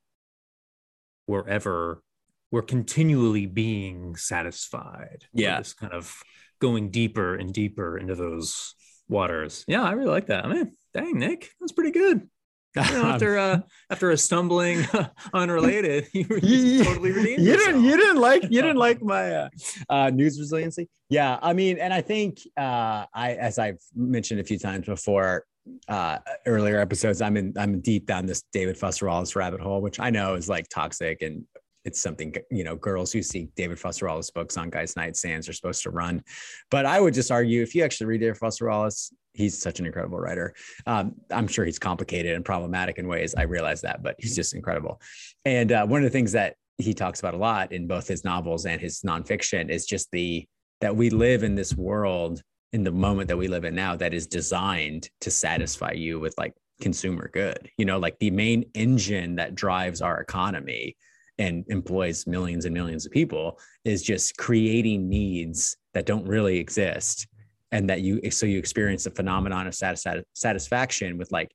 we're 1.30 1.48
ever, 1.48 2.02
we're 2.50 2.62
continually 2.62 3.46
being 3.46 4.16
satisfied. 4.16 5.24
Yeah. 5.32 5.58
just 5.58 5.78
kind 5.78 5.92
of 5.92 6.14
going 6.60 6.90
deeper 6.90 7.36
and 7.36 7.52
deeper 7.54 7.96
into 7.96 8.16
those 8.16 8.74
waters. 9.08 9.64
Yeah, 9.68 9.82
I 9.82 9.92
really 9.92 10.10
like 10.10 10.26
that. 10.26 10.44
I 10.44 10.52
mean, 10.52 10.72
dang, 10.92 11.18
Nick, 11.18 11.50
that's 11.60 11.72
pretty 11.72 11.92
good. 11.92 12.28
You 12.76 12.82
know, 12.82 13.04
after 13.04 13.38
uh, 13.38 13.60
after 13.90 14.10
a 14.10 14.16
stumbling 14.16 14.86
unrelated, 15.34 16.06
you, 16.12 16.26
you 16.40 16.84
totally 16.84 17.10
redeemed. 17.10 17.42
You 17.42 17.56
didn't 17.56 17.82
you 17.82 17.96
didn't 17.96 18.20
like 18.20 18.44
you 18.44 18.62
didn't 18.62 18.76
like 18.76 19.02
my 19.02 19.34
uh, 19.34 19.48
uh, 19.88 20.10
news 20.10 20.38
resiliency. 20.38 20.88
Yeah, 21.08 21.38
I 21.42 21.52
mean, 21.52 21.78
and 21.78 21.92
I 21.92 22.00
think 22.00 22.38
uh, 22.56 23.06
I 23.12 23.34
as 23.34 23.58
I've 23.58 23.80
mentioned 23.96 24.38
a 24.38 24.44
few 24.44 24.58
times 24.58 24.86
before, 24.86 25.46
uh, 25.88 26.18
earlier 26.46 26.78
episodes, 26.78 27.20
I'm 27.20 27.36
in 27.36 27.54
I'm 27.56 27.80
deep 27.80 28.06
down 28.06 28.26
this 28.26 28.42
David 28.52 28.78
Wallace 28.80 29.36
rabbit 29.36 29.60
hole, 29.60 29.80
which 29.80 30.00
I 30.00 30.10
know 30.10 30.34
is 30.34 30.48
like 30.48 30.68
toxic 30.68 31.22
and 31.22 31.44
it's 31.84 32.00
something 32.00 32.34
you 32.50 32.64
know 32.64 32.76
girls 32.76 33.12
who 33.12 33.22
see 33.22 33.48
David 33.56 33.78
Wallace 33.82 34.30
books 34.30 34.56
on 34.56 34.70
guys' 34.70 34.94
nightstands 34.94 35.48
are 35.48 35.52
supposed 35.52 35.82
to 35.84 35.90
run. 35.90 36.22
But 36.70 36.86
I 36.86 37.00
would 37.00 37.14
just 37.14 37.30
argue 37.30 37.62
if 37.62 37.74
you 37.74 37.84
actually 37.84 38.06
read 38.06 38.20
David 38.20 38.38
Wallace, 38.60 39.12
he's 39.32 39.60
such 39.60 39.80
an 39.80 39.86
incredible 39.86 40.18
writer. 40.18 40.54
Um, 40.86 41.14
I'm 41.30 41.48
sure 41.48 41.64
he's 41.64 41.78
complicated 41.78 42.34
and 42.34 42.44
problematic 42.44 42.98
in 42.98 43.08
ways. 43.08 43.34
I 43.34 43.42
realize 43.42 43.80
that, 43.82 44.02
but 44.02 44.16
he's 44.18 44.36
just 44.36 44.54
incredible. 44.54 45.00
And 45.44 45.72
uh, 45.72 45.86
one 45.86 46.00
of 46.00 46.04
the 46.04 46.10
things 46.10 46.32
that 46.32 46.56
he 46.78 46.94
talks 46.94 47.20
about 47.20 47.34
a 47.34 47.38
lot 47.38 47.72
in 47.72 47.86
both 47.86 48.08
his 48.08 48.24
novels 48.24 48.66
and 48.66 48.80
his 48.80 49.00
nonfiction 49.02 49.70
is 49.70 49.86
just 49.86 50.10
the 50.12 50.46
that 50.80 50.96
we 50.96 51.10
live 51.10 51.42
in 51.42 51.54
this 51.54 51.76
world 51.76 52.42
in 52.72 52.84
the 52.84 52.92
moment 52.92 53.28
that 53.28 53.36
we 53.36 53.48
live 53.48 53.64
in 53.64 53.74
now 53.74 53.96
that 53.96 54.14
is 54.14 54.26
designed 54.26 55.10
to 55.20 55.30
satisfy 55.30 55.92
you 55.92 56.20
with 56.20 56.34
like 56.38 56.54
consumer 56.80 57.30
good 57.32 57.70
you 57.76 57.84
know 57.84 57.98
like 57.98 58.18
the 58.20 58.30
main 58.30 58.64
engine 58.74 59.36
that 59.36 59.54
drives 59.54 60.00
our 60.00 60.20
economy 60.20 60.96
and 61.38 61.64
employs 61.68 62.26
millions 62.26 62.64
and 62.64 62.74
millions 62.74 63.04
of 63.04 63.12
people 63.12 63.58
is 63.84 64.02
just 64.02 64.36
creating 64.36 65.08
needs 65.08 65.76
that 65.94 66.06
don't 66.06 66.26
really 66.26 66.58
exist 66.58 67.26
and 67.72 67.88
that 67.88 68.00
you 68.00 68.30
so 68.30 68.46
you 68.46 68.58
experience 68.58 69.04
the 69.04 69.10
phenomenon 69.10 69.66
of 69.66 69.74
satis- 69.74 70.24
satisfaction 70.32 71.18
with 71.18 71.30
like 71.32 71.50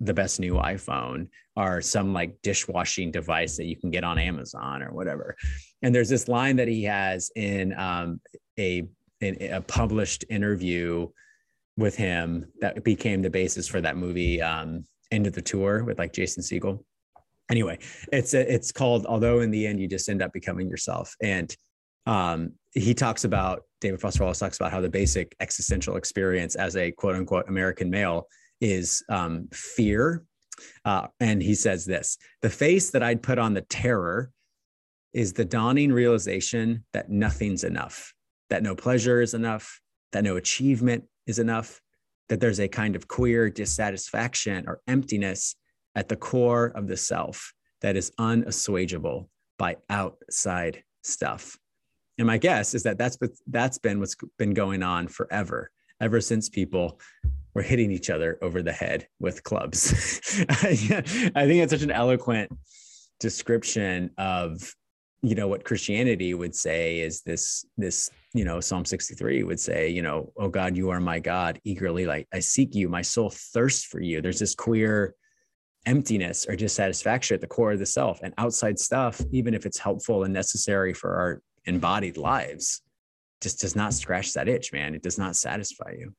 the 0.00 0.14
best 0.14 0.40
new 0.40 0.54
iphone 0.54 1.28
or 1.56 1.80
some 1.82 2.12
like 2.12 2.34
dishwashing 2.42 3.10
device 3.10 3.56
that 3.56 3.66
you 3.66 3.76
can 3.76 3.90
get 3.90 4.04
on 4.04 4.18
amazon 4.18 4.82
or 4.82 4.92
whatever. 4.92 5.36
And 5.82 5.94
there's 5.94 6.08
this 6.08 6.28
line 6.28 6.56
that 6.56 6.68
he 6.68 6.84
has 6.84 7.30
in 7.36 7.78
um, 7.78 8.20
a 8.58 8.88
a 9.22 9.60
published 9.60 10.24
interview 10.30 11.08
with 11.76 11.96
him 11.96 12.46
that 12.60 12.82
became 12.84 13.22
the 13.22 13.30
basis 13.30 13.68
for 13.68 13.80
that 13.80 13.96
movie 13.96 14.40
um, 14.42 14.84
end 15.10 15.26
of 15.26 15.32
the 15.32 15.42
tour 15.42 15.84
with 15.84 15.98
like 15.98 16.12
jason 16.12 16.42
segel 16.42 16.84
anyway 17.50 17.78
it's 18.12 18.32
it's 18.32 18.72
called 18.72 19.06
although 19.06 19.40
in 19.40 19.50
the 19.50 19.66
end 19.66 19.80
you 19.80 19.88
just 19.88 20.08
end 20.08 20.22
up 20.22 20.32
becoming 20.32 20.68
yourself. 20.68 21.14
And 21.20 21.54
um, 22.06 22.52
he 22.72 22.94
talks 22.94 23.24
about 23.24 23.62
david 23.80 24.00
foster 24.00 24.22
wallace 24.22 24.38
talks 24.38 24.56
about 24.56 24.72
how 24.72 24.80
the 24.80 24.88
basic 24.88 25.34
existential 25.40 25.96
experience 25.96 26.54
as 26.54 26.76
a 26.76 26.92
quote 26.92 27.16
unquote 27.16 27.48
american 27.48 27.90
male 27.90 28.26
is 28.60 29.02
um, 29.08 29.48
fear. 29.52 30.24
Uh, 30.84 31.06
and 31.20 31.42
he 31.42 31.54
says 31.54 31.84
this 31.86 32.18
the 32.42 32.50
face 32.50 32.90
that 32.90 33.02
i'd 33.02 33.22
put 33.22 33.38
on 33.38 33.54
the 33.54 33.62
terror 33.62 34.30
is 35.12 35.32
the 35.32 35.44
dawning 35.44 35.90
realization 35.90 36.84
that 36.92 37.10
nothing's 37.10 37.64
enough 37.64 38.14
that 38.50 38.62
no 38.62 38.74
pleasure 38.74 39.22
is 39.22 39.34
enough 39.34 39.80
that 40.12 40.24
no 40.24 40.36
achievement 40.36 41.04
is 41.26 41.38
enough 41.38 41.80
that 42.28 42.40
there's 42.40 42.60
a 42.60 42.68
kind 42.68 42.94
of 42.94 43.08
queer 43.08 43.50
dissatisfaction 43.50 44.64
or 44.66 44.80
emptiness 44.86 45.56
at 45.94 46.08
the 46.08 46.16
core 46.16 46.66
of 46.74 46.86
the 46.86 46.96
self 46.96 47.52
that 47.80 47.96
is 47.96 48.12
unassuageable 48.18 49.28
by 49.58 49.76
outside 49.88 50.82
stuff. 51.02 51.56
And 52.18 52.26
my 52.26 52.38
guess 52.38 52.74
is 52.74 52.82
that 52.84 52.98
that's 52.98 53.18
that's 53.46 53.78
been 53.78 53.98
what's 53.98 54.16
been 54.38 54.54
going 54.54 54.82
on 54.82 55.08
forever, 55.08 55.70
ever 56.00 56.20
since 56.20 56.48
people 56.48 57.00
were 57.54 57.62
hitting 57.62 57.90
each 57.90 58.10
other 58.10 58.38
over 58.42 58.62
the 58.62 58.72
head 58.72 59.08
with 59.18 59.42
clubs. 59.42 59.92
I 60.50 60.74
think 60.76 61.34
it's 61.34 61.72
such 61.72 61.82
an 61.82 61.90
eloquent 61.90 62.50
description 63.18 64.10
of 64.18 64.72
you 65.22 65.34
know 65.34 65.48
what 65.48 65.64
christianity 65.64 66.32
would 66.32 66.54
say 66.54 67.00
is 67.00 67.22
this 67.22 67.64
this 67.76 68.10
you 68.32 68.44
know 68.44 68.60
psalm 68.60 68.84
63 68.84 69.42
would 69.42 69.60
say 69.60 69.88
you 69.88 70.02
know 70.02 70.32
oh 70.38 70.48
god 70.48 70.76
you 70.76 70.90
are 70.90 71.00
my 71.00 71.18
god. 71.18 71.60
Eagerly 71.64 72.06
like 72.06 72.26
i 72.32 72.38
seek 72.38 72.74
you. 72.74 72.88
My 72.88 73.02
soul 73.02 73.30
thirsts 73.30 73.84
for 73.84 74.00
you. 74.00 74.20
There's 74.20 74.38
this 74.38 74.54
queer 74.54 75.14
emptiness 75.86 76.46
or 76.46 76.56
dissatisfaction 76.56 77.34
at 77.34 77.40
the 77.40 77.46
core 77.46 77.72
of 77.72 77.78
the 77.78 77.86
self 77.86 78.20
and 78.22 78.34
outside 78.36 78.78
stuff 78.78 79.20
even 79.32 79.54
if 79.54 79.64
it's 79.64 79.78
helpful 79.78 80.24
and 80.24 80.32
necessary 80.32 80.92
for 80.92 81.14
our 81.16 81.42
embodied 81.64 82.18
lives 82.18 82.82
just 83.40 83.60
does 83.60 83.74
not 83.74 83.94
scratch 83.94 84.34
that 84.34 84.48
itch 84.48 84.72
man. 84.72 84.94
It 84.94 85.02
does 85.02 85.18
not 85.18 85.36
satisfy 85.36 85.94
you. 85.98 86.14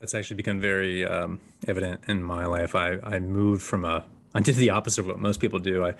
That's 0.00 0.14
actually 0.14 0.36
become 0.36 0.60
very 0.60 1.04
um, 1.04 1.40
evident 1.66 2.02
in 2.06 2.22
my 2.22 2.46
life. 2.46 2.74
I 2.74 2.98
i 3.02 3.18
moved 3.18 3.62
from 3.62 3.84
a 3.84 4.04
i 4.34 4.40
did 4.40 4.56
the 4.56 4.70
opposite 4.70 5.02
of 5.02 5.06
what 5.06 5.18
most 5.18 5.40
people 5.40 5.58
do. 5.58 5.84
I 5.86 5.94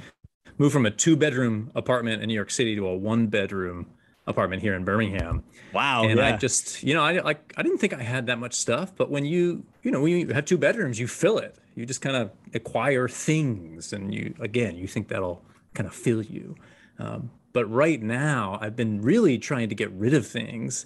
moved 0.58 0.72
from 0.72 0.86
a 0.86 0.90
two 0.90 1.16
bedroom 1.16 1.70
apartment 1.74 2.22
in 2.22 2.28
New 2.28 2.34
York 2.34 2.50
City 2.50 2.76
to 2.76 2.86
a 2.86 2.96
one 2.96 3.28
bedroom 3.28 3.86
apartment 4.26 4.60
here 4.60 4.74
in 4.74 4.84
Birmingham. 4.84 5.42
Wow. 5.72 6.04
And 6.04 6.18
yeah. 6.18 6.34
I 6.34 6.36
just, 6.36 6.82
you 6.82 6.94
know, 6.94 7.02
I 7.02 7.20
like 7.20 7.54
I 7.56 7.62
didn't 7.62 7.78
think 7.78 7.94
I 7.94 8.02
had 8.02 8.26
that 8.26 8.38
much 8.38 8.54
stuff, 8.54 8.92
but 8.96 9.10
when 9.10 9.24
you, 9.24 9.64
you 9.82 9.90
know, 9.90 10.02
when 10.02 10.12
you 10.12 10.28
have 10.28 10.44
two 10.44 10.58
bedrooms, 10.58 10.98
you 11.00 11.08
fill 11.08 11.38
it. 11.38 11.56
You 11.74 11.86
just 11.86 12.00
kind 12.00 12.16
of 12.16 12.30
acquire 12.54 13.08
things 13.08 13.92
and 13.92 14.12
you 14.12 14.34
again, 14.40 14.76
you 14.76 14.86
think 14.86 15.08
that'll 15.08 15.42
kind 15.74 15.86
of 15.86 15.94
fill 15.94 16.22
you. 16.22 16.56
Um, 16.98 17.30
but 17.52 17.64
right 17.66 18.00
now, 18.02 18.58
I've 18.60 18.76
been 18.76 19.00
really 19.00 19.38
trying 19.38 19.68
to 19.70 19.74
get 19.74 19.90
rid 19.92 20.12
of 20.12 20.26
things 20.26 20.84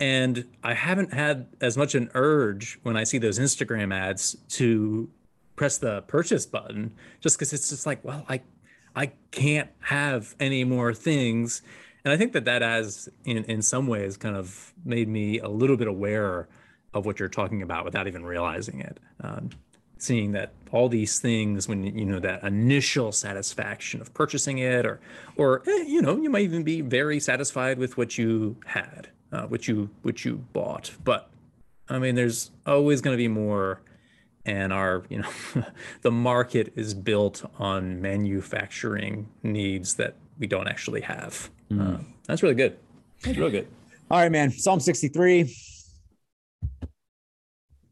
and 0.00 0.46
I 0.64 0.74
haven't 0.74 1.12
had 1.12 1.46
as 1.60 1.76
much 1.76 1.94
an 1.94 2.10
urge 2.14 2.78
when 2.82 2.96
I 2.96 3.04
see 3.04 3.18
those 3.18 3.38
Instagram 3.38 3.94
ads 3.94 4.36
to 4.48 5.08
press 5.54 5.78
the 5.78 6.02
purchase 6.02 6.44
button 6.44 6.92
just 7.20 7.36
because 7.36 7.52
it's 7.52 7.68
just 7.68 7.86
like, 7.86 8.04
well, 8.04 8.24
I 8.28 8.40
I 8.94 9.12
can't 9.30 9.70
have 9.80 10.34
any 10.38 10.64
more 10.64 10.92
things. 10.94 11.62
And 12.04 12.12
I 12.12 12.16
think 12.16 12.32
that 12.32 12.44
that 12.44 12.62
has, 12.62 13.08
in, 13.24 13.44
in 13.44 13.62
some 13.62 13.86
ways, 13.86 14.16
kind 14.16 14.36
of 14.36 14.72
made 14.84 15.08
me 15.08 15.38
a 15.38 15.48
little 15.48 15.76
bit 15.76 15.88
aware 15.88 16.48
of 16.94 17.06
what 17.06 17.18
you're 17.18 17.28
talking 17.28 17.62
about 17.62 17.84
without 17.84 18.06
even 18.06 18.24
realizing 18.24 18.80
it. 18.80 18.98
Um, 19.20 19.50
seeing 19.98 20.32
that 20.32 20.52
all 20.72 20.88
these 20.88 21.20
things, 21.20 21.68
when 21.68 21.84
you 21.84 22.04
know 22.04 22.18
that 22.18 22.42
initial 22.42 23.12
satisfaction 23.12 24.00
of 24.00 24.12
purchasing 24.12 24.58
it, 24.58 24.84
or, 24.84 25.00
or 25.36 25.62
eh, 25.66 25.84
you 25.86 26.02
know, 26.02 26.16
you 26.16 26.28
might 26.28 26.42
even 26.42 26.64
be 26.64 26.80
very 26.80 27.20
satisfied 27.20 27.78
with 27.78 27.96
what 27.96 28.18
you 28.18 28.56
had, 28.66 29.08
uh, 29.30 29.42
what 29.42 29.68
you 29.68 29.88
what 30.02 30.24
you 30.24 30.44
bought. 30.52 30.90
But 31.04 31.30
I 31.88 31.98
mean, 31.98 32.14
there's 32.14 32.50
always 32.66 33.00
going 33.00 33.14
to 33.14 33.18
be 33.18 33.28
more 33.28 33.80
and 34.44 34.72
our 34.72 35.04
you 35.08 35.18
know 35.18 35.28
the 36.02 36.10
market 36.10 36.72
is 36.76 36.94
built 36.94 37.44
on 37.58 38.00
manufacturing 38.00 39.28
needs 39.42 39.94
that 39.94 40.16
we 40.38 40.46
don't 40.46 40.68
actually 40.68 41.00
have. 41.02 41.50
Mm. 41.70 42.00
uh, 42.00 42.02
that's 42.26 42.42
really 42.42 42.54
good. 42.54 42.78
That's 43.22 43.38
really 43.38 43.52
good. 43.52 43.68
All 44.10 44.18
right 44.18 44.32
man. 44.32 44.50
Psalm 44.50 44.80
63 44.80 45.54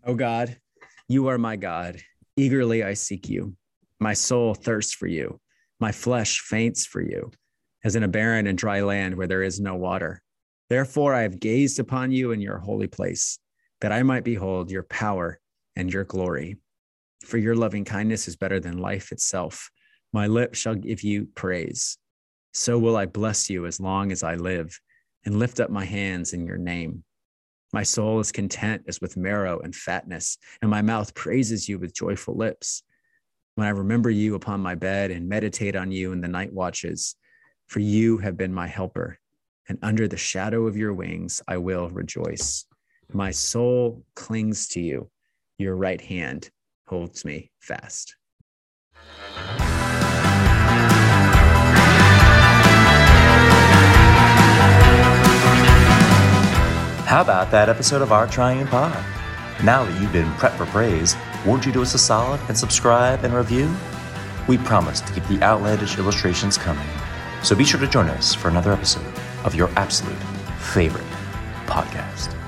oh 0.07 0.15
god 0.15 0.57
you 1.09 1.27
are 1.27 1.39
my 1.39 1.57
god. 1.57 2.01
Eagerly 2.37 2.83
i 2.83 2.95
seek 2.95 3.29
you. 3.29 3.55
My 3.99 4.15
soul 4.15 4.55
thirsts 4.55 4.95
for 4.95 5.07
you. 5.07 5.41
My 5.79 5.93
flesh 5.93 6.41
faints 6.41 6.87
for 6.87 7.01
you 7.01 7.31
as 7.83 7.97
in 7.97 8.03
a 8.03 8.09
barren 8.09 8.47
and 8.47 8.59
dry 8.59 8.83
land 8.83 9.17
where 9.17 9.27
there 9.27 9.43
is 9.43 9.61
no 9.61 9.77
water. 9.77 10.23
Therefore 10.69 11.15
i 11.15 11.23
have 11.23 11.41
gazed 11.41 11.79
upon 11.79 12.13
you 12.13 12.33
in 12.33 12.41
your 12.41 12.59
holy 12.59 12.87
place 12.87 13.39
that 13.81 13.93
i 13.93 14.03
might 14.03 14.25
behold 14.25 14.71
your 14.71 14.85
power 14.85 15.40
and 15.77 15.93
your 15.93 16.05
glory. 16.05 16.59
For 17.25 17.39
your 17.39 17.55
loving 17.55 17.85
kindness 17.85 18.29
is 18.29 18.37
better 18.37 18.61
than 18.61 18.79
life 18.79 19.13
itself. 19.13 19.71
My 20.13 20.27
lips 20.27 20.59
shall 20.59 20.75
give 20.75 21.03
you 21.03 21.27
praise. 21.35 21.99
So 22.53 22.79
will 22.79 22.97
I 22.97 23.07
bless 23.07 23.49
you 23.49 23.67
as 23.67 23.79
long 23.81 24.11
as 24.11 24.23
I 24.23 24.35
live 24.35 24.79
and 25.25 25.39
lift 25.39 25.61
up 25.61 25.71
my 25.71 25.85
hands 25.85 26.33
in 26.33 26.47
your 26.47 26.59
name. 26.59 27.05
My 27.73 27.85
soul 27.85 28.19
is 28.19 28.33
content 28.33 28.83
as 28.89 29.01
with 29.01 29.17
marrow 29.17 29.61
and 29.61 29.75
fatness, 29.75 30.39
and 30.61 30.71
my 30.71 30.83
mouth 30.83 31.15
praises 31.15 31.69
you 31.69 31.79
with 31.79 31.95
joyful 31.95 32.37
lips. 32.37 32.83
When 33.55 33.67
I 33.67 33.71
remember 33.71 34.11
you 34.11 34.35
upon 34.35 34.61
my 34.61 34.75
bed 34.75 35.11
and 35.11 35.29
meditate 35.29 35.77
on 35.77 35.93
you 35.93 36.13
in 36.13 36.21
the 36.21 36.29
night 36.29 36.53
watches, 36.53 37.15
for 37.69 37.79
you 37.79 38.19
have 38.19 38.37
been 38.37 38.53
my 38.53 38.67
helper, 38.67 39.19
and 39.69 39.79
under 39.83 40.09
the 40.09 40.17
shadow 40.17 40.67
of 40.67 40.77
your 40.77 40.93
wings 40.93 41.41
I 41.47 41.59
will 41.59 41.89
rejoice. 41.91 42.67
My 43.13 43.31
soul 43.31 44.05
clings 44.17 44.67
to 44.69 44.81
you 44.81 45.11
your 45.61 45.77
right 45.77 46.01
hand 46.01 46.51
holds 46.87 47.25
me 47.25 47.51
fast. 47.59 48.17
How 57.07 57.23
about 57.23 57.51
that 57.51 57.69
episode 57.69 58.03
of 58.03 58.13
Our 58.13 58.27
Triune 58.29 58.69
Pod? 58.69 59.05
Now 59.65 59.85
that 59.85 60.01
you've 60.01 60.13
been 60.13 60.31
prepped 60.35 60.57
for 60.57 60.67
praise, 60.67 61.17
won't 61.45 61.67
you 61.67 61.73
do 61.73 61.83
us 61.83 61.95
a 61.95 61.99
solid 61.99 62.41
and 62.49 62.57
subscribe 62.57 63.25
and 63.25 63.35
review? 63.35 63.75
We 64.49 64.59
promise 64.59 65.01
to 65.01 65.13
keep 65.13 65.27
the 65.27 65.43
outlandish 65.43 65.99
illustrations 65.99 66.57
coming, 66.57 66.87
so 67.43 67.57
be 67.57 67.65
sure 67.65 67.81
to 67.81 67.89
join 67.89 68.09
us 68.09 68.33
for 68.33 68.49
another 68.49 68.73
episode 68.73 69.13
of 69.45 69.55
your 69.55 69.69
absolute 69.77 70.17
favorite 70.59 71.05
podcast. 71.67 72.40